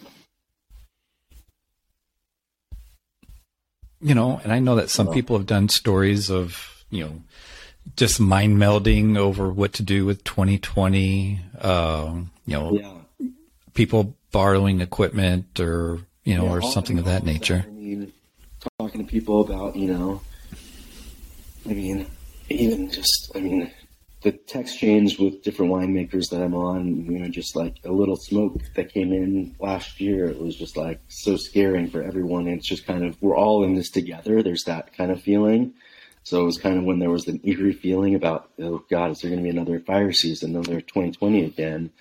you 4.00 4.14
know, 4.14 4.40
and 4.44 4.52
I 4.52 4.58
know 4.60 4.76
that 4.76 4.90
some 4.90 5.06
Well- 5.06 5.14
people 5.14 5.36
have 5.36 5.46
done 5.46 5.68
stories 5.68 6.30
of, 6.30 6.84
you 6.90 7.04
know, 7.04 7.22
just 7.94 8.20
mind 8.20 8.56
melding 8.56 9.16
over 9.16 9.50
what 9.50 9.74
to 9.74 9.82
do 9.82 10.04
with 10.04 10.24
2020. 10.24 11.40
Um, 11.60 12.30
you 12.46 12.54
know, 12.54 12.72
yeah, 12.72 13.28
people 13.74 14.16
borrowing 14.32 14.80
equipment 14.80 15.60
or, 15.60 16.00
you 16.24 16.36
know, 16.36 16.44
Yeah, 16.44 16.52
or 16.52 16.62
something 16.62 16.98
of 16.98 17.04
that 17.04 17.24
nature. 17.24 17.64
I 17.66 17.70
mean, 17.70 18.12
talking 18.78 19.04
to 19.04 19.10
people 19.10 19.40
about, 19.40 19.76
you 19.76 19.92
know, 19.92 20.20
I 21.68 21.72
mean, 21.72 22.06
even 22.48 22.90
just, 22.90 23.30
I 23.34 23.40
mean, 23.40 23.70
the 24.22 24.32
text 24.32 24.78
chains 24.78 25.18
with 25.18 25.42
different 25.42 25.70
winemakers 25.72 26.30
that 26.30 26.42
I'm 26.42 26.54
on, 26.54 27.06
you 27.06 27.18
know, 27.18 27.28
just 27.28 27.54
like 27.54 27.76
a 27.84 27.92
little 27.92 28.16
smoke 28.16 28.60
that 28.74 28.92
came 28.92 29.12
in 29.12 29.54
last 29.60 30.00
year. 30.00 30.26
It 30.26 30.40
was 30.40 30.56
just 30.56 30.76
like 30.76 31.00
so 31.08 31.36
scaring 31.36 31.88
for 31.88 32.02
everyone. 32.02 32.48
It's 32.48 32.68
just 32.68 32.86
kind 32.86 33.04
of, 33.04 33.20
we're 33.22 33.36
all 33.36 33.62
in 33.62 33.74
this 33.74 33.90
together. 33.90 34.42
There's 34.42 34.64
that 34.64 34.96
kind 34.96 35.10
of 35.12 35.22
feeling. 35.22 35.74
So 36.26 36.40
it 36.40 36.44
was 36.44 36.58
kind 36.58 36.76
of 36.76 36.82
when 36.82 36.98
there 36.98 37.08
was 37.08 37.28
an 37.28 37.40
eerie 37.44 37.72
feeling 37.72 38.16
about, 38.16 38.50
oh 38.60 38.82
God, 38.90 39.12
is 39.12 39.20
there 39.20 39.30
going 39.30 39.38
to 39.38 39.44
be 39.44 39.56
another 39.56 39.78
fire 39.78 40.10
season, 40.10 40.56
another 40.56 40.80
2020 40.80 41.44
again? 41.44 41.92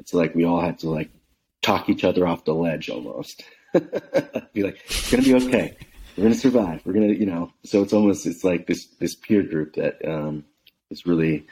It's 0.00 0.14
like 0.14 0.34
we 0.34 0.46
all 0.46 0.62
had 0.62 0.78
to 0.78 0.88
like 0.88 1.10
talk 1.60 1.90
each 1.90 2.02
other 2.02 2.26
off 2.26 2.46
the 2.46 2.54
ledge 2.54 2.88
almost. 2.88 3.44
be 3.74 4.62
like, 4.62 4.80
it's 4.86 5.10
gonna 5.10 5.22
be 5.22 5.34
okay. 5.34 5.76
We're 6.16 6.22
gonna 6.22 6.36
survive. 6.36 6.86
We're 6.86 6.94
gonna, 6.94 7.08
you 7.08 7.26
know. 7.26 7.52
So 7.64 7.82
it's 7.82 7.92
almost 7.92 8.24
it's 8.24 8.44
like 8.44 8.66
this 8.66 8.86
this 8.98 9.14
peer 9.14 9.42
group 9.42 9.74
that 9.74 10.02
um, 10.08 10.46
is 10.90 11.04
really 11.04 11.46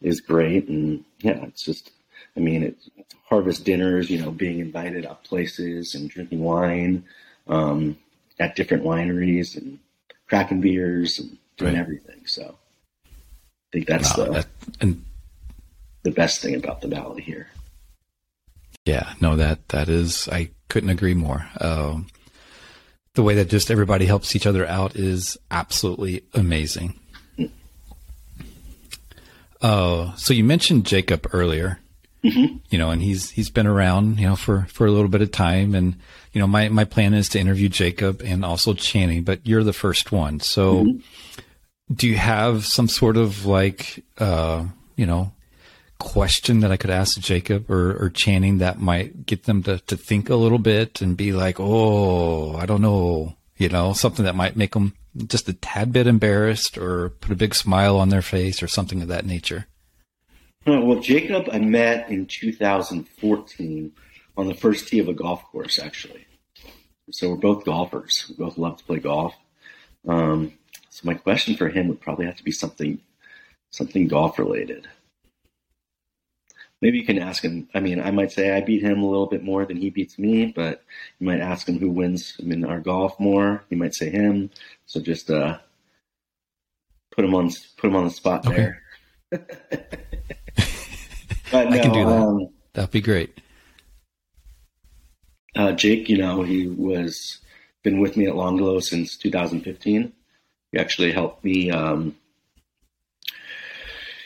is 0.00 0.20
great, 0.20 0.68
and 0.68 1.04
yeah, 1.22 1.44
it's 1.44 1.64
just. 1.64 1.90
I 2.36 2.40
mean, 2.40 2.62
it's 2.62 2.88
harvest 3.28 3.64
dinners, 3.64 4.10
you 4.10 4.22
know, 4.22 4.30
being 4.30 4.60
invited 4.60 5.06
up 5.06 5.24
places 5.24 5.96
and 5.96 6.08
drinking 6.08 6.40
wine 6.40 7.04
um, 7.48 7.96
at 8.38 8.54
different 8.54 8.84
wineries 8.84 9.56
and 9.56 9.80
cracking 10.28 10.60
beers 10.60 11.18
and 11.18 11.36
doing 11.56 11.74
Right. 11.74 11.80
everything. 11.80 12.22
So 12.26 12.56
I 13.06 13.08
think 13.72 13.86
that's 13.86 14.16
Wow, 14.16 14.24
the 14.24 14.30
that, 14.32 14.46
and 14.80 15.04
the 16.02 16.10
best 16.10 16.40
thing 16.42 16.54
about 16.54 16.80
the 16.80 16.88
valley 16.88 17.22
here. 17.22 17.48
yeah, 18.84 19.14
no, 19.20 19.36
that, 19.36 19.68
that 19.70 19.88
is, 19.88 20.28
I 20.28 20.50
couldn't 20.68 20.90
agree 20.90 21.14
more. 21.14 21.48
Um, 21.60 22.06
the 23.14 23.22
way 23.22 23.34
that 23.36 23.48
just 23.48 23.70
everybody 23.70 24.04
helps 24.06 24.34
each 24.36 24.46
other 24.46 24.66
out 24.66 24.96
is 24.96 25.38
absolutely 25.50 26.24
amazing. 26.34 26.98
Uh, 29.62 30.14
so 30.16 30.34
you 30.34 30.44
mentioned 30.44 30.84
Jacob 30.84 31.26
earlier, 31.32 31.78
you 32.22 32.60
know, 32.72 32.90
and 32.90 33.00
he's 33.02 33.30
he's 33.30 33.48
been 33.50 33.66
around, 33.66 34.18
you 34.18 34.26
know, 34.26 34.36
for 34.36 34.66
for 34.70 34.86
a 34.86 34.90
little 34.90 35.08
bit 35.08 35.22
of 35.22 35.30
time, 35.30 35.74
and 35.74 35.96
you 36.32 36.40
know, 36.40 36.46
my 36.46 36.68
my 36.68 36.84
plan 36.84 37.14
is 37.14 37.28
to 37.30 37.38
interview 37.38 37.68
Jacob 37.70 38.20
and 38.22 38.44
also 38.44 38.74
Channing, 38.74 39.24
but 39.24 39.40
you're 39.46 39.62
the 39.64 39.72
first 39.72 40.10
one. 40.12 40.40
So, 40.40 40.86
do 41.92 42.08
you 42.08 42.16
have 42.16 42.64
some 42.64 42.88
sort 42.88 43.16
of 43.16 43.46
like, 43.46 44.04
uh, 44.18 44.66
you 44.96 45.06
know, 45.06 45.32
question 45.98 46.60
that 46.60 46.72
I 46.72 46.76
could 46.76 46.90
ask 46.90 47.18
Jacob 47.18 47.70
or, 47.70 47.96
or 48.02 48.10
Channing 48.10 48.58
that 48.58 48.80
might 48.80 49.26
get 49.26 49.44
them 49.44 49.62
to, 49.64 49.78
to 49.78 49.96
think 49.96 50.28
a 50.28 50.36
little 50.36 50.58
bit 50.58 51.00
and 51.00 51.16
be 51.16 51.32
like, 51.32 51.56
oh, 51.58 52.56
I 52.56 52.66
don't 52.66 52.82
know, 52.82 53.36
you 53.56 53.68
know, 53.68 53.92
something 53.92 54.24
that 54.24 54.34
might 54.34 54.56
make 54.56 54.72
them 54.72 54.94
just 55.26 55.48
a 55.48 55.52
tad 55.52 55.92
bit 55.92 56.06
embarrassed 56.06 56.76
or 56.76 57.10
put 57.10 57.30
a 57.30 57.36
big 57.36 57.54
smile 57.54 57.96
on 57.96 58.08
their 58.08 58.22
face 58.22 58.62
or 58.62 58.68
something 58.68 59.02
of 59.02 59.08
that 59.08 59.26
nature. 59.26 59.66
Well, 60.66 61.00
Jacob, 61.00 61.48
I 61.52 61.58
met 61.58 62.08
in 62.08 62.26
2014 62.26 63.92
on 64.36 64.48
the 64.48 64.54
first 64.54 64.88
tee 64.88 64.98
of 64.98 65.08
a 65.08 65.14
golf 65.14 65.44
course, 65.44 65.78
actually. 65.78 66.26
So 67.10 67.30
we're 67.30 67.36
both 67.36 67.64
golfers. 67.64 68.24
We 68.28 68.36
both 68.36 68.56
love 68.56 68.78
to 68.78 68.84
play 68.84 68.98
golf. 68.98 69.34
Um, 70.08 70.52
so 70.94 71.00
my 71.08 71.14
question 71.14 71.56
for 71.56 71.68
him 71.68 71.88
would 71.88 72.00
probably 72.00 72.24
have 72.26 72.36
to 72.36 72.44
be 72.44 72.52
something, 72.52 73.00
something 73.72 74.06
golf 74.06 74.38
related. 74.38 74.86
Maybe 76.80 76.98
you 76.98 77.04
can 77.04 77.18
ask 77.18 77.42
him. 77.42 77.68
I 77.74 77.80
mean, 77.80 78.00
I 78.00 78.12
might 78.12 78.30
say 78.30 78.56
I 78.56 78.60
beat 78.60 78.80
him 78.82 79.02
a 79.02 79.08
little 79.10 79.26
bit 79.26 79.42
more 79.42 79.64
than 79.66 79.76
he 79.76 79.90
beats 79.90 80.20
me, 80.20 80.52
but 80.54 80.84
you 81.18 81.26
might 81.26 81.40
ask 81.40 81.68
him 81.68 81.80
who 81.80 81.90
wins 81.90 82.36
in 82.38 82.64
our 82.64 82.78
golf 82.78 83.18
more. 83.18 83.64
You 83.70 83.76
might 83.76 83.96
say 83.96 84.08
him. 84.08 84.50
So 84.86 85.00
just 85.00 85.30
uh, 85.32 85.58
put 87.10 87.24
him 87.24 87.34
on 87.34 87.50
put 87.76 87.88
him 87.88 87.96
on 87.96 88.04
the 88.04 88.10
spot 88.10 88.46
Okay. 88.46 88.56
there. 88.56 88.82
But 91.50 91.66
I 91.72 91.78
can 91.78 91.92
do 91.92 92.04
that. 92.04 92.22
Um, 92.22 92.48
That'd 92.74 92.92
be 92.92 93.00
great. 93.00 93.40
uh, 95.56 95.72
Jake, 95.72 96.08
you 96.08 96.18
know, 96.18 96.44
he 96.44 96.68
was 96.68 97.40
been 97.82 97.98
with 98.00 98.16
me 98.16 98.26
at 98.28 98.36
L'Angolo 98.36 98.80
since 98.80 99.16
2015. 99.16 100.12
He 100.74 100.80
actually 100.80 101.12
helped 101.12 101.44
me. 101.44 101.70
Um, 101.70 102.16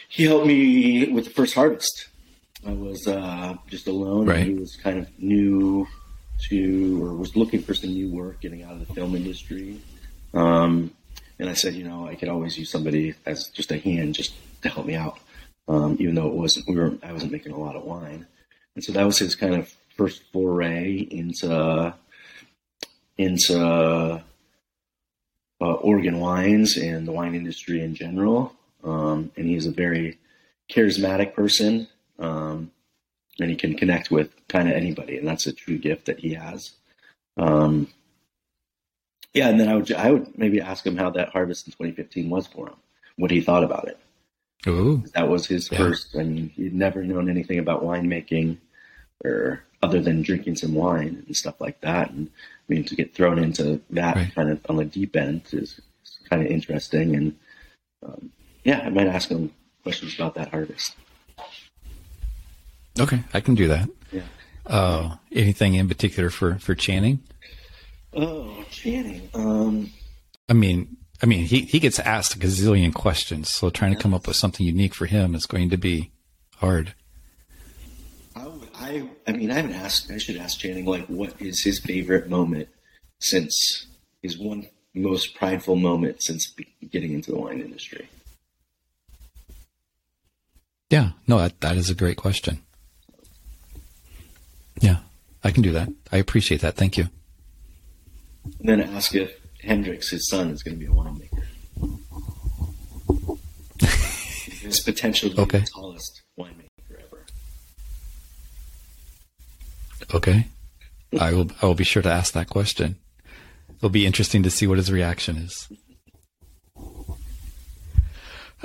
he 0.09 0.25
helped 0.25 0.47
me 0.47 1.13
with 1.13 1.25
the 1.25 1.31
first 1.31 1.55
harvest. 1.55 2.09
I 2.67 2.71
was 2.71 3.07
uh, 3.07 3.57
just 3.69 3.87
alone. 3.87 4.25
Right. 4.25 4.39
And 4.39 4.47
he 4.47 4.55
was 4.55 4.75
kind 4.77 4.99
of 4.99 5.11
new 5.19 5.87
to, 6.49 7.05
or 7.05 7.15
was 7.15 7.37
looking 7.37 7.61
for 7.61 7.75
some 7.75 7.91
new 7.91 8.09
work, 8.09 8.41
getting 8.41 8.63
out 8.63 8.73
of 8.73 8.89
the 8.89 8.95
film 8.95 9.15
industry. 9.15 9.79
Um, 10.33 10.91
and 11.39 11.51
I 11.51 11.53
said, 11.53 11.75
you 11.75 11.85
know, 11.85 12.09
I 12.09 12.15
could 12.15 12.31
always 12.31 12.57
use 12.57 12.71
somebody 12.71 13.15
as 13.27 13.49
just 13.49 13.71
a 13.71 13.77
hand, 13.77 14.15
just 14.15 14.33
to 14.63 14.71
help 14.71 14.87
me 14.87 14.95
out. 14.95 15.19
Um, 15.69 15.99
even 16.01 16.15
though 16.15 16.29
it 16.29 16.35
wasn't, 16.35 16.67
we 16.67 16.77
were, 16.77 16.95
I 17.03 17.13
wasn't 17.13 17.33
making 17.33 17.53
a 17.53 17.61
lot 17.61 17.77
of 17.77 17.85
wine. 17.85 18.27
And 18.75 18.83
so 18.83 18.93
that 18.93 19.05
was 19.05 19.19
his 19.19 19.35
kind 19.35 19.55
of 19.55 19.71
first 19.99 20.23
foray 20.33 20.97
into 21.11 21.95
into 23.19 24.23
uh, 25.61 25.73
Oregon 25.75 26.21
wines 26.21 26.77
and 26.77 27.07
the 27.07 27.13
wine 27.13 27.35
industry 27.35 27.83
in 27.83 27.95
general. 27.95 28.55
Um, 28.85 29.33
and 29.37 29.47
he's 29.47 29.67
a 29.67 29.73
very 29.73 30.19
charismatic 30.71 31.35
person, 31.35 31.89
um, 32.19 32.71
and 33.41 33.51
he 33.51 33.57
can 33.57 33.77
connect 33.77 34.11
with 34.11 34.31
kind 34.49 34.69
of 34.69 34.75
anybody, 34.75 35.19
and 35.19 35.27
that's 35.27 35.47
a 35.47 35.53
true 35.53 35.79
gift 35.79 36.07
that 36.07 36.21
he 36.21 36.35
has. 36.35 36.73
Um, 37.37 37.89
yeah, 39.35 39.49
and 39.49 39.59
then 39.59 39.69
I 39.69 39.75
would 39.77 39.93
I 39.93 40.11
would 40.13 40.39
maybe 40.39 40.61
ask 40.61 40.87
him 40.87 40.97
how 40.97 41.11
that 41.11 41.31
harvest 41.31 41.67
in 41.67 41.73
2015 41.73 42.31
was 42.31 42.47
for 42.47 42.69
him, 42.69 42.77
what 43.17 43.31
he 43.31 43.41
thought 43.41 43.65
about 43.65 43.89
it 43.89 43.99
Ooh, 44.67 45.05
that 45.15 45.29
was 45.29 45.47
his 45.47 45.71
Yeah. 45.71 45.79
first. 45.79 46.17
I 46.17 46.23
mean, 46.25 46.51
he'd 46.51 46.75
never 46.75 47.05
known 47.05 47.29
anything 47.29 47.59
about 47.59 47.83
winemaking 47.83 48.59
or 49.25 49.63
other 49.83 50.01
than 50.01 50.23
drinking 50.23 50.57
some 50.57 50.75
wine 50.75 51.23
and 51.27 51.37
stuff 51.37 51.61
like 51.61 51.81
that. 51.83 52.11
And 52.11 52.29
I 52.69 52.73
mean, 52.73 52.85
to 52.85 52.95
get 52.97 53.15
thrown 53.15 53.39
into 53.39 53.81
that 53.91 54.17
Right. 54.17 54.35
kind 54.35 54.51
of 54.51 54.61
on 54.69 54.77
the 54.77 54.85
deep 54.85 55.15
end 55.17 55.43
is, 55.53 55.81
is 56.05 56.19
kind 56.29 56.43
of 56.43 56.49
interesting. 56.51 57.15
And 57.15 57.37
um, 58.05 58.31
yeah, 58.65 58.81
I 58.81 58.91
might 58.91 59.07
ask 59.07 59.29
him 59.29 59.53
questions 59.83 60.15
about 60.15 60.35
that 60.35 60.51
harvest. 60.51 60.95
okay, 62.99 63.23
I 63.33 63.41
can 63.41 63.55
do 63.55 63.69
that. 63.69 63.89
Yeah. 64.13 64.23
Uh, 64.67 65.17
anything 65.33 65.75
in 65.75 65.89
particular 65.89 66.31
for, 66.31 66.59
for 66.59 66.75
Channing? 66.75 67.21
Oh, 68.13 68.65
Channing. 68.71 69.29
Um, 69.35 69.91
I 70.49 70.53
mean, 70.55 70.97
I 71.23 71.27
mean, 71.27 71.45
he, 71.47 71.63
he 71.63 71.79
gets 71.81 71.99
asked 71.99 72.35
a 72.35 72.39
gazillion 72.39 72.93
questions, 72.93 73.49
so 73.49 73.71
trying 73.71 73.95
to 73.95 74.01
come 74.01 74.15
up 74.15 74.27
with 74.27 74.37
something 74.37 74.65
unique 74.67 74.95
for 74.95 75.07
him 75.07 75.35
is 75.35 75.47
going 75.47 75.71
to 75.71 75.77
be 75.77 76.11
hard. 76.57 76.95
I, 78.89 79.09
I, 79.27 79.33
mean, 79.33 79.51
I 79.51 79.55
haven't 79.55 79.75
asked. 79.75 80.11
I 80.11 80.19
should 80.19 80.37
ask 80.37 80.59
Channing 80.59 80.87
like, 80.87 81.07
what 81.07 81.35
is 81.41 81.63
his 81.63 81.79
favorite 81.81 82.29
moment 82.29 82.69
since 83.21 83.87
his 84.23 84.39
one 84.39 84.67
most 84.95 85.35
prideful 85.35 85.77
moment 85.77 86.23
since 86.23 86.55
getting 86.91 87.13
into 87.13 87.31
the 87.31 87.39
wine 87.39 87.61
industry. 87.61 88.09
Yeah, 90.91 91.11
no, 91.27 91.39
that, 91.39 91.61
that 91.61 91.77
is 91.77 91.91
a 91.91 91.95
great 91.95 92.17
question. 92.17 92.61
Yeah, 94.81 94.99
I 95.45 95.51
can 95.51 95.63
do 95.63 95.73
that. 95.73 95.89
I 96.11 96.17
appreciate 96.17 96.61
that. 96.63 96.77
Thank 96.77 96.97
you. 96.97 97.09
And 98.61 98.69
then 98.69 98.81
ask 98.81 99.15
if 99.15 99.39
Hendrix, 99.63 100.11
his 100.11 100.29
son, 100.29 100.51
is 100.51 100.63
going 100.63 100.79
to 100.79 100.81
be 100.81 100.87
a 100.87 100.95
winemaker. 100.95 101.45
his 104.63 104.81
potential 104.81 105.29
to 105.31 105.37
be 105.37 105.43
Okay. 105.43 105.59
the 105.61 105.67
tallest 105.75 106.23
winemaker 106.39 107.05
ever. 107.05 107.27
Okay. 110.13 110.47
I 111.19 111.33
will. 111.33 111.51
I 111.63 111.67
will 111.67 111.75
be 111.75 111.85
sure 111.85 112.03
to 112.03 112.11
ask 112.11 112.35
that 112.35 112.49
question. 112.51 112.97
It'll 113.77 113.89
be 113.89 114.07
interesting 114.07 114.43
to 114.43 114.51
see 114.51 114.67
what 114.67 114.79
his 114.79 114.91
reaction 114.91 115.37
is. 115.37 115.69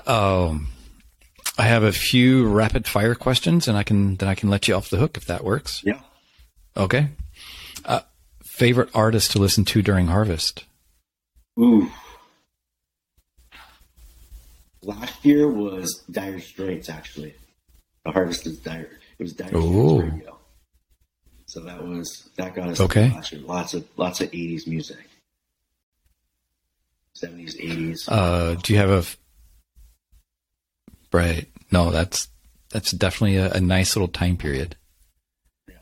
Um, 0.06 0.70
I 1.58 1.64
have 1.64 1.84
a 1.84 1.92
few 1.92 2.48
rapid 2.48 2.88
fire 2.88 3.16
questions, 3.16 3.68
and 3.68 3.78
I 3.78 3.84
can 3.84 4.16
then 4.16 4.28
I 4.28 4.36
can 4.36 4.50
let 4.50 4.68
you 4.68 4.76
off 4.76 4.90
the 4.90 4.98
hook 4.98 5.18
if 5.18 5.26
that 5.26 5.44
works. 5.44 5.82
Yeah. 5.86 6.00
Okay. 6.76 7.10
Uh, 7.86 8.02
favorite 8.44 8.90
artist 8.94 9.32
to 9.32 9.40
listen 9.40 9.66
to 9.66 9.82
during 9.82 10.08
harvest? 10.08 10.66
Ooh. 11.60 11.92
Last 14.82 15.24
year 15.24 15.48
was 15.48 16.04
Dire 16.12 16.40
Straits, 16.40 16.90
actually. 16.90 17.36
The 18.06 18.12
harvest 18.12 18.46
is 18.48 18.60
Dire. 18.60 18.90
It 19.18 19.24
was 19.24 19.34
Dire 19.34 19.48
Straits 19.48 19.66
Ooh. 19.66 20.02
Radio. 20.02 20.40
So 21.54 21.60
that 21.60 21.86
was 21.88 22.28
that 22.36 22.56
got 22.56 22.70
us 22.70 22.80
Okay. 22.80 23.12
Lots 23.46 23.76
of 23.76 23.86
lots 23.96 24.22
of 24.22 24.30
eighties 24.30 24.66
music. 24.66 25.08
Seventies, 27.14 27.56
eighties. 27.60 28.10
Uh, 28.10 28.56
do 28.64 28.74
you 28.74 28.80
have 28.80 28.90
a? 28.90 28.98
f- 28.98 29.18
Right. 31.12 31.48
No, 31.72 31.92
that's 31.92 32.28
that's 32.72 32.90
definitely 32.90 33.38
a, 33.38 33.52
a 33.52 33.62
nice 33.62 33.96
little 33.96 34.08
time 34.08 34.36
period. 34.36 34.76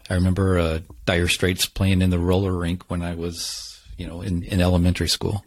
I 0.09 0.15
remember 0.15 0.59
uh, 0.59 0.79
Dire 1.05 1.29
Straits 1.29 1.67
playing 1.67 2.01
in 2.01 2.09
the 2.09 2.19
roller 2.19 2.51
rink 2.51 2.83
when 2.89 3.01
I 3.01 3.15
was, 3.15 3.79
you 3.97 4.07
know, 4.07 4.19
in, 4.21 4.43
in 4.43 4.59
elementary 4.59 5.07
school. 5.07 5.45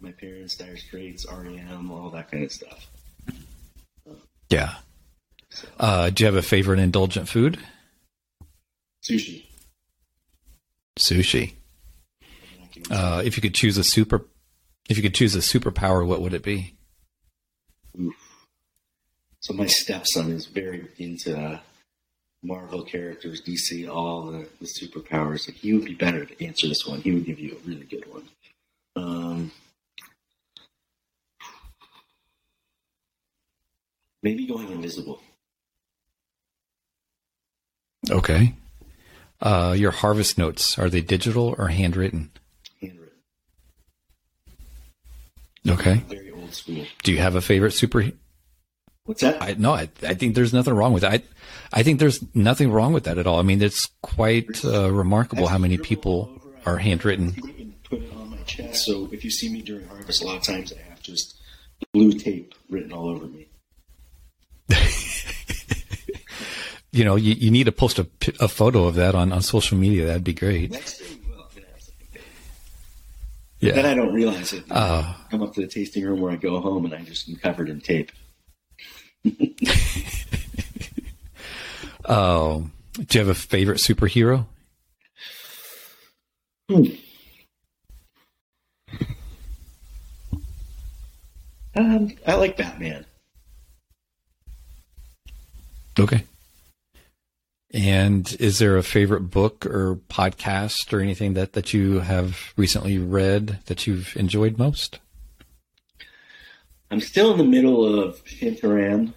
My, 0.00 0.08
my 0.08 0.12
parents, 0.12 0.56
Dire 0.56 0.78
Straits, 0.78 1.26
REM, 1.30 1.90
all 1.92 2.08
that 2.08 2.30
kind 2.30 2.44
of 2.44 2.50
stuff. 2.50 2.88
Yeah. 4.48 4.76
Uh, 5.78 6.08
do 6.08 6.22
you 6.22 6.26
have 6.26 6.34
a 6.36 6.40
favorite 6.40 6.78
indulgent 6.78 7.28
food? 7.28 7.58
Sushi. 9.08 9.46
Sushi. 10.98 11.52
Uh, 12.90 13.22
if 13.24 13.36
you 13.36 13.42
could 13.42 13.54
choose 13.54 13.78
a 13.78 13.84
super, 13.84 14.26
if 14.88 14.96
you 14.96 15.02
could 15.02 15.14
choose 15.14 15.34
a 15.34 15.38
superpower, 15.38 16.06
what 16.06 16.20
would 16.20 16.34
it 16.34 16.42
be? 16.42 16.74
So 19.40 19.54
my 19.54 19.66
stepson 19.66 20.32
is 20.32 20.46
very 20.46 20.88
into 20.98 21.38
uh, 21.38 21.58
Marvel 22.42 22.82
characters, 22.82 23.42
DC, 23.42 23.88
all 23.88 24.26
the, 24.26 24.48
the 24.60 24.66
superpowers. 24.66 25.50
He 25.50 25.72
would 25.72 25.84
be 25.84 25.94
better 25.94 26.24
to 26.24 26.44
answer 26.44 26.68
this 26.68 26.86
one. 26.86 27.00
He 27.00 27.12
would 27.12 27.24
give 27.24 27.38
you 27.38 27.56
a 27.56 27.68
really 27.68 27.84
good 27.84 28.12
one. 28.12 28.24
Um, 28.96 29.52
maybe 34.22 34.46
going 34.46 34.70
invisible. 34.70 35.20
Okay. 38.10 38.54
Uh, 39.40 39.74
your 39.76 39.90
harvest 39.90 40.38
notes 40.38 40.78
are 40.78 40.88
they 40.88 41.00
digital 41.00 41.54
or 41.58 41.68
handwritten? 41.68 42.30
Handwritten. 42.80 43.18
Okay. 45.68 45.94
Very 46.08 46.30
old 46.30 46.54
school. 46.54 46.84
Do 47.02 47.12
you 47.12 47.18
have 47.18 47.34
a 47.34 47.40
favorite 47.40 47.72
super? 47.72 48.04
What's 49.04 49.20
that? 49.20 49.40
I 49.40 49.54
no, 49.54 49.72
I, 49.72 49.88
I 50.02 50.14
think 50.14 50.34
there's 50.34 50.52
nothing 50.52 50.74
wrong 50.74 50.92
with 50.92 51.02
that. 51.02 51.12
I, 51.12 51.22
I 51.72 51.82
think 51.82 52.00
there's 52.00 52.24
nothing 52.34 52.72
wrong 52.72 52.92
with 52.92 53.04
that 53.04 53.18
at 53.18 53.26
all. 53.26 53.38
I 53.38 53.42
mean, 53.42 53.62
it's 53.62 53.88
quite 54.02 54.64
uh, 54.64 54.90
remarkable 54.90 55.46
how 55.46 55.58
many 55.58 55.78
people 55.78 56.40
are 56.64 56.78
handwritten. 56.78 57.32
put 57.84 58.02
it 58.02 58.12
on 58.14 58.30
my 58.30 58.38
chest. 58.38 58.84
So 58.84 59.08
if 59.12 59.24
you 59.24 59.30
see 59.30 59.48
me 59.48 59.62
during 59.62 59.86
harvest, 59.86 60.22
a 60.22 60.26
lot 60.26 60.36
of 60.36 60.42
times 60.42 60.72
I 60.72 60.80
have 60.88 61.00
just 61.02 61.40
blue 61.92 62.12
tape 62.12 62.54
written 62.68 62.92
all 62.92 63.08
over 63.08 63.26
me. 63.26 63.48
You 66.96 67.04
know, 67.04 67.16
you, 67.16 67.34
you 67.34 67.50
need 67.50 67.64
to 67.64 67.72
post 67.72 67.98
a, 67.98 68.06
a 68.40 68.48
photo 68.48 68.84
of 68.84 68.94
that 68.94 69.14
on, 69.14 69.32
on 69.32 69.42
social 69.42 69.76
media. 69.76 70.06
That'd 70.06 70.24
be 70.24 70.32
great. 70.32 70.70
Next 70.70 71.00
year 71.00 71.10
we. 71.10 71.32
I'm 71.34 71.38
have 71.38 71.82
something 71.82 72.06
big. 73.60 73.74
Then 73.74 73.84
I 73.84 73.94
don't 73.94 74.14
realize 74.14 74.52
it. 74.54 74.64
Uh, 74.70 75.12
come 75.30 75.42
up 75.42 75.52
to 75.54 75.60
the 75.60 75.66
tasting 75.66 76.04
room 76.04 76.20
where 76.20 76.32
I 76.32 76.36
go 76.36 76.58
home 76.60 76.86
and 76.86 76.94
I 76.94 77.02
just 77.02 77.28
am 77.28 77.36
covered 77.36 77.68
in 77.68 77.80
tape. 77.80 78.12
Oh, 82.08 82.70
do 82.94 83.18
you 83.18 83.24
have 83.24 83.28
a 83.28 83.34
favorite 83.34 83.78
superhero? 83.78 84.46
Hmm. 86.70 86.84
Um, 91.74 92.12
I 92.26 92.34
like 92.34 92.56
Batman. 92.56 93.04
Okay. 95.98 96.24
And 97.72 98.36
is 98.38 98.58
there 98.58 98.76
a 98.76 98.82
favorite 98.82 99.30
book 99.30 99.66
or 99.66 99.96
podcast 100.08 100.92
or 100.92 101.00
anything 101.00 101.34
that, 101.34 101.54
that 101.54 101.74
you 101.74 102.00
have 102.00 102.54
recently 102.56 102.98
read 102.98 103.58
that 103.66 103.86
you've 103.86 104.16
enjoyed 104.16 104.56
most? 104.56 105.00
I'm 106.90 107.00
still 107.00 107.32
in 107.32 107.38
the 107.38 107.44
middle 107.44 108.00
of 108.00 108.24
Shantaram. 108.24 109.12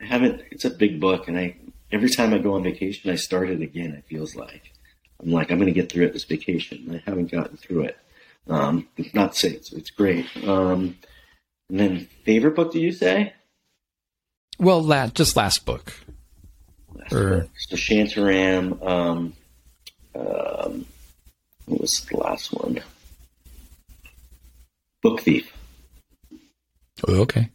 I 0.00 0.04
haven't. 0.04 0.42
It's 0.50 0.64
a 0.64 0.70
big 0.70 1.00
book, 1.00 1.28
and 1.28 1.38
I 1.38 1.56
every 1.90 2.10
time 2.10 2.34
I 2.34 2.38
go 2.38 2.54
on 2.54 2.62
vacation, 2.62 3.10
I 3.10 3.14
start 3.14 3.48
it 3.48 3.62
again. 3.62 3.92
It 3.92 4.04
feels 4.04 4.36
like 4.36 4.72
I'm 5.20 5.30
like 5.30 5.50
I'm 5.50 5.58
going 5.58 5.72
to 5.72 5.80
get 5.80 5.90
through 5.90 6.06
it 6.06 6.12
this 6.12 6.24
vacation. 6.24 6.90
I 6.92 7.08
haven't 7.08 7.30
gotten 7.30 7.56
through 7.56 7.84
it. 7.84 7.96
Um, 8.48 8.88
it's 8.96 9.14
not 9.14 9.36
say 9.36 9.50
it's, 9.50 9.72
it's 9.72 9.90
great. 9.90 10.26
Um, 10.44 10.98
and 11.70 11.80
then 11.80 12.08
favorite 12.24 12.56
book? 12.56 12.72
Do 12.72 12.80
you 12.80 12.92
say? 12.92 13.32
Well, 14.58 14.82
la- 14.82 15.06
just 15.06 15.36
last 15.36 15.64
book. 15.64 15.94
Or- 17.10 17.48
So 17.68 17.76
Shantaram. 17.76 18.84
Um, 18.86 19.32
um, 20.14 20.86
what 21.66 21.80
was 21.80 22.06
the 22.10 22.16
last 22.18 22.52
one? 22.52 22.80
Book 25.02 25.20
Thief. 25.20 25.52
Oh, 27.08 27.20
okay. 27.22 27.48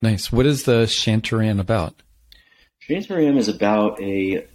Nice. 0.00 0.30
What 0.30 0.46
is 0.46 0.64
the 0.64 0.84
Shantaram 0.84 1.58
about? 1.60 1.94
Shantaram 2.88 3.36
is 3.38 3.48
about 3.48 4.00
a 4.00 4.46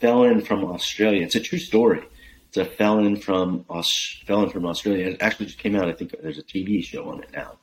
felon 0.00 0.40
from 0.42 0.64
Australia. 0.64 1.22
It's 1.22 1.34
a 1.34 1.40
true 1.40 1.58
story. 1.58 2.02
It's 2.48 2.56
a 2.56 2.64
felon 2.64 3.16
from 3.16 3.64
Aus- 3.68 4.22
felon 4.26 4.50
from 4.50 4.66
Australia. 4.66 5.06
It 5.08 5.18
actually 5.22 5.46
just 5.46 5.58
came 5.58 5.76
out. 5.76 5.88
I 5.88 5.92
think 5.92 6.14
there's 6.22 6.38
a 6.38 6.42
TV 6.42 6.82
show 6.84 7.08
on 7.10 7.22
it 7.22 7.30
now. 7.32 7.58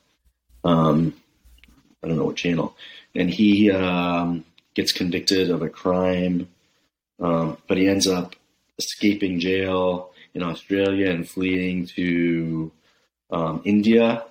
Um, 0.64 1.14
I 2.02 2.08
don't 2.08 2.16
know 2.18 2.24
what 2.24 2.36
channel. 2.36 2.76
And 3.14 3.30
he 3.30 3.70
um, 3.70 4.44
gets 4.76 4.92
convicted 4.92 5.50
of 5.50 5.62
a 5.62 5.68
crime, 5.68 6.48
um, 7.18 7.56
but 7.66 7.78
he 7.78 7.88
ends 7.88 8.06
up 8.06 8.36
escaping 8.78 9.40
jail 9.40 10.12
in 10.34 10.42
Australia 10.42 11.10
and 11.10 11.28
fleeing 11.28 11.86
to 11.86 12.70
um, 13.30 13.62
India, 13.64 14.22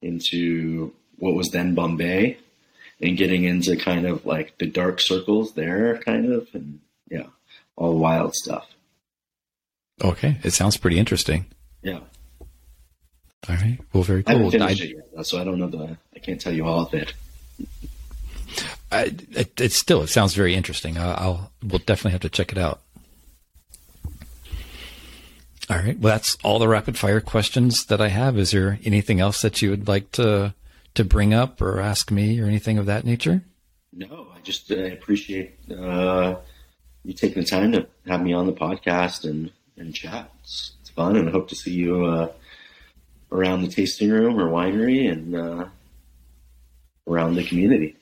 into 0.00 0.94
what 1.18 1.34
was 1.34 1.48
then 1.50 1.74
Bombay 1.74 2.38
and 3.02 3.16
getting 3.16 3.44
into 3.44 3.76
kind 3.76 4.06
of 4.06 4.24
like 4.24 4.56
the 4.58 4.66
dark 4.66 5.00
circles 5.00 5.52
there, 5.54 5.98
kind 5.98 6.32
of, 6.32 6.48
and 6.54 6.80
yeah, 7.10 7.26
all 7.76 7.98
wild 7.98 8.34
stuff. 8.34 8.66
Okay. 10.02 10.38
It 10.42 10.52
sounds 10.52 10.76
pretty 10.76 10.98
interesting. 10.98 11.46
Yeah, 11.82 12.00
All 13.48 13.56
right. 13.56 13.78
Well, 13.92 14.02
very 14.02 14.22
cool. 14.22 14.34
I 14.34 14.38
haven't 14.38 14.52
finished 14.52 14.82
I, 14.82 14.84
it 14.84 14.96
yet, 15.16 15.26
so 15.26 15.40
I 15.40 15.44
don't 15.44 15.58
know 15.58 15.68
the. 15.68 15.96
I 16.14 16.18
can't 16.18 16.40
tell 16.40 16.52
you 16.52 16.66
all 16.66 16.86
of 16.86 16.94
it. 16.94 17.14
I, 18.92 19.14
it, 19.30 19.60
it's 19.60 19.76
still, 19.76 20.02
it 20.02 20.08
sounds 20.08 20.34
very 20.34 20.54
interesting. 20.54 20.98
I, 20.98 21.14
I'll, 21.14 21.52
we'll 21.62 21.78
definitely 21.78 22.12
have 22.12 22.22
to 22.22 22.28
check 22.28 22.52
it 22.52 22.58
out. 22.58 22.80
All 25.68 25.76
right. 25.76 25.98
Well, 25.98 26.12
that's 26.12 26.36
all 26.42 26.58
the 26.58 26.66
rapid 26.68 26.98
fire 26.98 27.20
questions 27.20 27.86
that 27.86 28.00
I 28.00 28.08
have. 28.08 28.36
Is 28.36 28.50
there 28.50 28.78
anything 28.84 29.20
else 29.20 29.42
that 29.42 29.62
you 29.62 29.70
would 29.70 29.86
like 29.86 30.10
to, 30.12 30.54
to 30.94 31.04
bring 31.04 31.32
up 31.32 31.62
or 31.62 31.80
ask 31.80 32.10
me 32.10 32.40
or 32.40 32.46
anything 32.46 32.78
of 32.78 32.86
that 32.86 33.04
nature? 33.04 33.42
No, 33.92 34.28
I 34.34 34.40
just 34.40 34.70
uh, 34.70 34.76
appreciate 34.76 35.58
uh, 35.70 36.36
you 37.04 37.12
taking 37.12 37.42
the 37.42 37.48
time 37.48 37.72
to 37.72 37.86
have 38.06 38.22
me 38.22 38.32
on 38.32 38.46
the 38.46 38.52
podcast 38.52 39.24
and 39.24 39.50
and 39.76 39.94
chat. 39.94 40.30
It's, 40.42 40.72
it's 40.80 40.90
fun, 40.90 41.16
and 41.16 41.28
I 41.28 41.32
hope 41.32 41.48
to 41.48 41.56
see 41.56 41.72
you 41.72 42.04
uh, 42.04 42.30
around 43.32 43.62
the 43.62 43.68
tasting 43.68 44.10
room 44.10 44.38
or 44.38 44.48
winery 44.48 45.10
and 45.10 45.34
uh, 45.34 45.64
around 47.08 47.34
the 47.34 47.44
community. 47.44 47.96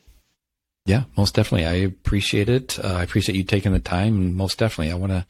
Yeah, 0.88 1.04
most 1.18 1.34
definitely. 1.34 1.66
I 1.66 1.74
appreciate 1.84 2.48
it. 2.48 2.82
Uh, 2.82 2.94
I 2.94 3.02
appreciate 3.02 3.36
you 3.36 3.44
taking 3.44 3.72
the 3.72 3.78
time, 3.78 4.16
and 4.16 4.34
most 4.34 4.58
definitely, 4.58 4.90
I 4.90 4.94
want 4.94 5.12
to 5.12 5.26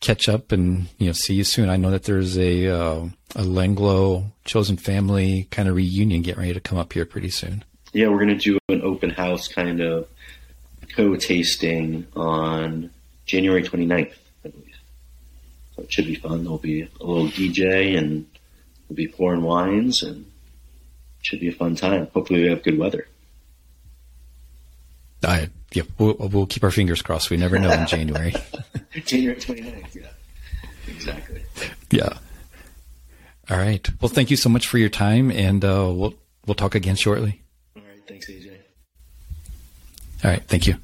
catch 0.00 0.30
up 0.30 0.50
and 0.50 0.86
you 0.96 1.08
know 1.08 1.12
see 1.12 1.34
you 1.34 1.44
soon. 1.44 1.68
I 1.68 1.76
know 1.76 1.90
that 1.90 2.04
there's 2.04 2.38
a 2.38 2.68
uh, 2.68 3.04
a 3.36 3.44
L'Angolo 3.44 4.32
chosen 4.46 4.78
family 4.78 5.46
kind 5.50 5.68
of 5.68 5.76
reunion 5.76 6.22
getting 6.22 6.40
ready 6.40 6.54
to 6.54 6.60
come 6.60 6.78
up 6.78 6.94
here 6.94 7.04
pretty 7.04 7.28
soon. 7.28 7.64
Yeah, 7.92 8.08
we're 8.08 8.18
gonna 8.18 8.38
do 8.38 8.58
an 8.70 8.80
open 8.80 9.10
house 9.10 9.46
kind 9.46 9.82
of 9.82 10.08
co-tasting 10.96 12.06
on 12.16 12.88
January 13.26 13.62
29th, 13.62 14.14
I 14.42 14.48
believe. 14.48 14.76
So 15.76 15.82
it 15.82 15.92
should 15.92 16.06
be 16.06 16.14
fun. 16.14 16.44
There'll 16.44 16.56
be 16.56 16.80
a 16.80 17.04
little 17.04 17.28
DJ 17.28 17.98
and 17.98 18.24
we'll 18.88 18.96
be 18.96 19.08
pouring 19.08 19.42
wines 19.42 20.02
and 20.02 20.24
it 21.20 21.26
should 21.26 21.40
be 21.40 21.48
a 21.48 21.52
fun 21.52 21.76
time. 21.76 22.08
Hopefully 22.14 22.40
we 22.42 22.48
have 22.48 22.62
good 22.62 22.78
weather. 22.78 23.06
I 25.24 25.50
yeah, 25.72 25.82
we'll, 25.98 26.14
we'll 26.14 26.46
keep 26.46 26.62
our 26.62 26.70
fingers 26.70 27.02
crossed. 27.02 27.30
We 27.30 27.36
never 27.36 27.58
know 27.58 27.72
in 27.72 27.86
January. 27.86 28.34
January 29.04 29.36
29th, 29.36 29.94
yeah. 29.94 30.06
Exactly. 30.86 31.42
Yeah. 31.90 32.18
All 33.50 33.58
right. 33.58 33.86
Well, 34.00 34.08
thank 34.08 34.30
you 34.30 34.36
so 34.36 34.48
much 34.48 34.68
for 34.68 34.78
your 34.78 34.88
time, 34.88 35.30
and 35.30 35.64
uh, 35.64 35.92
we'll 35.92 36.14
we'll 36.46 36.54
talk 36.54 36.74
again 36.74 36.96
shortly. 36.96 37.42
All 37.76 37.82
right. 37.82 38.00
Thanks, 38.06 38.30
AJ. 38.30 38.52
All 40.24 40.30
right. 40.30 40.42
Thank 40.44 40.66
you. 40.66 40.76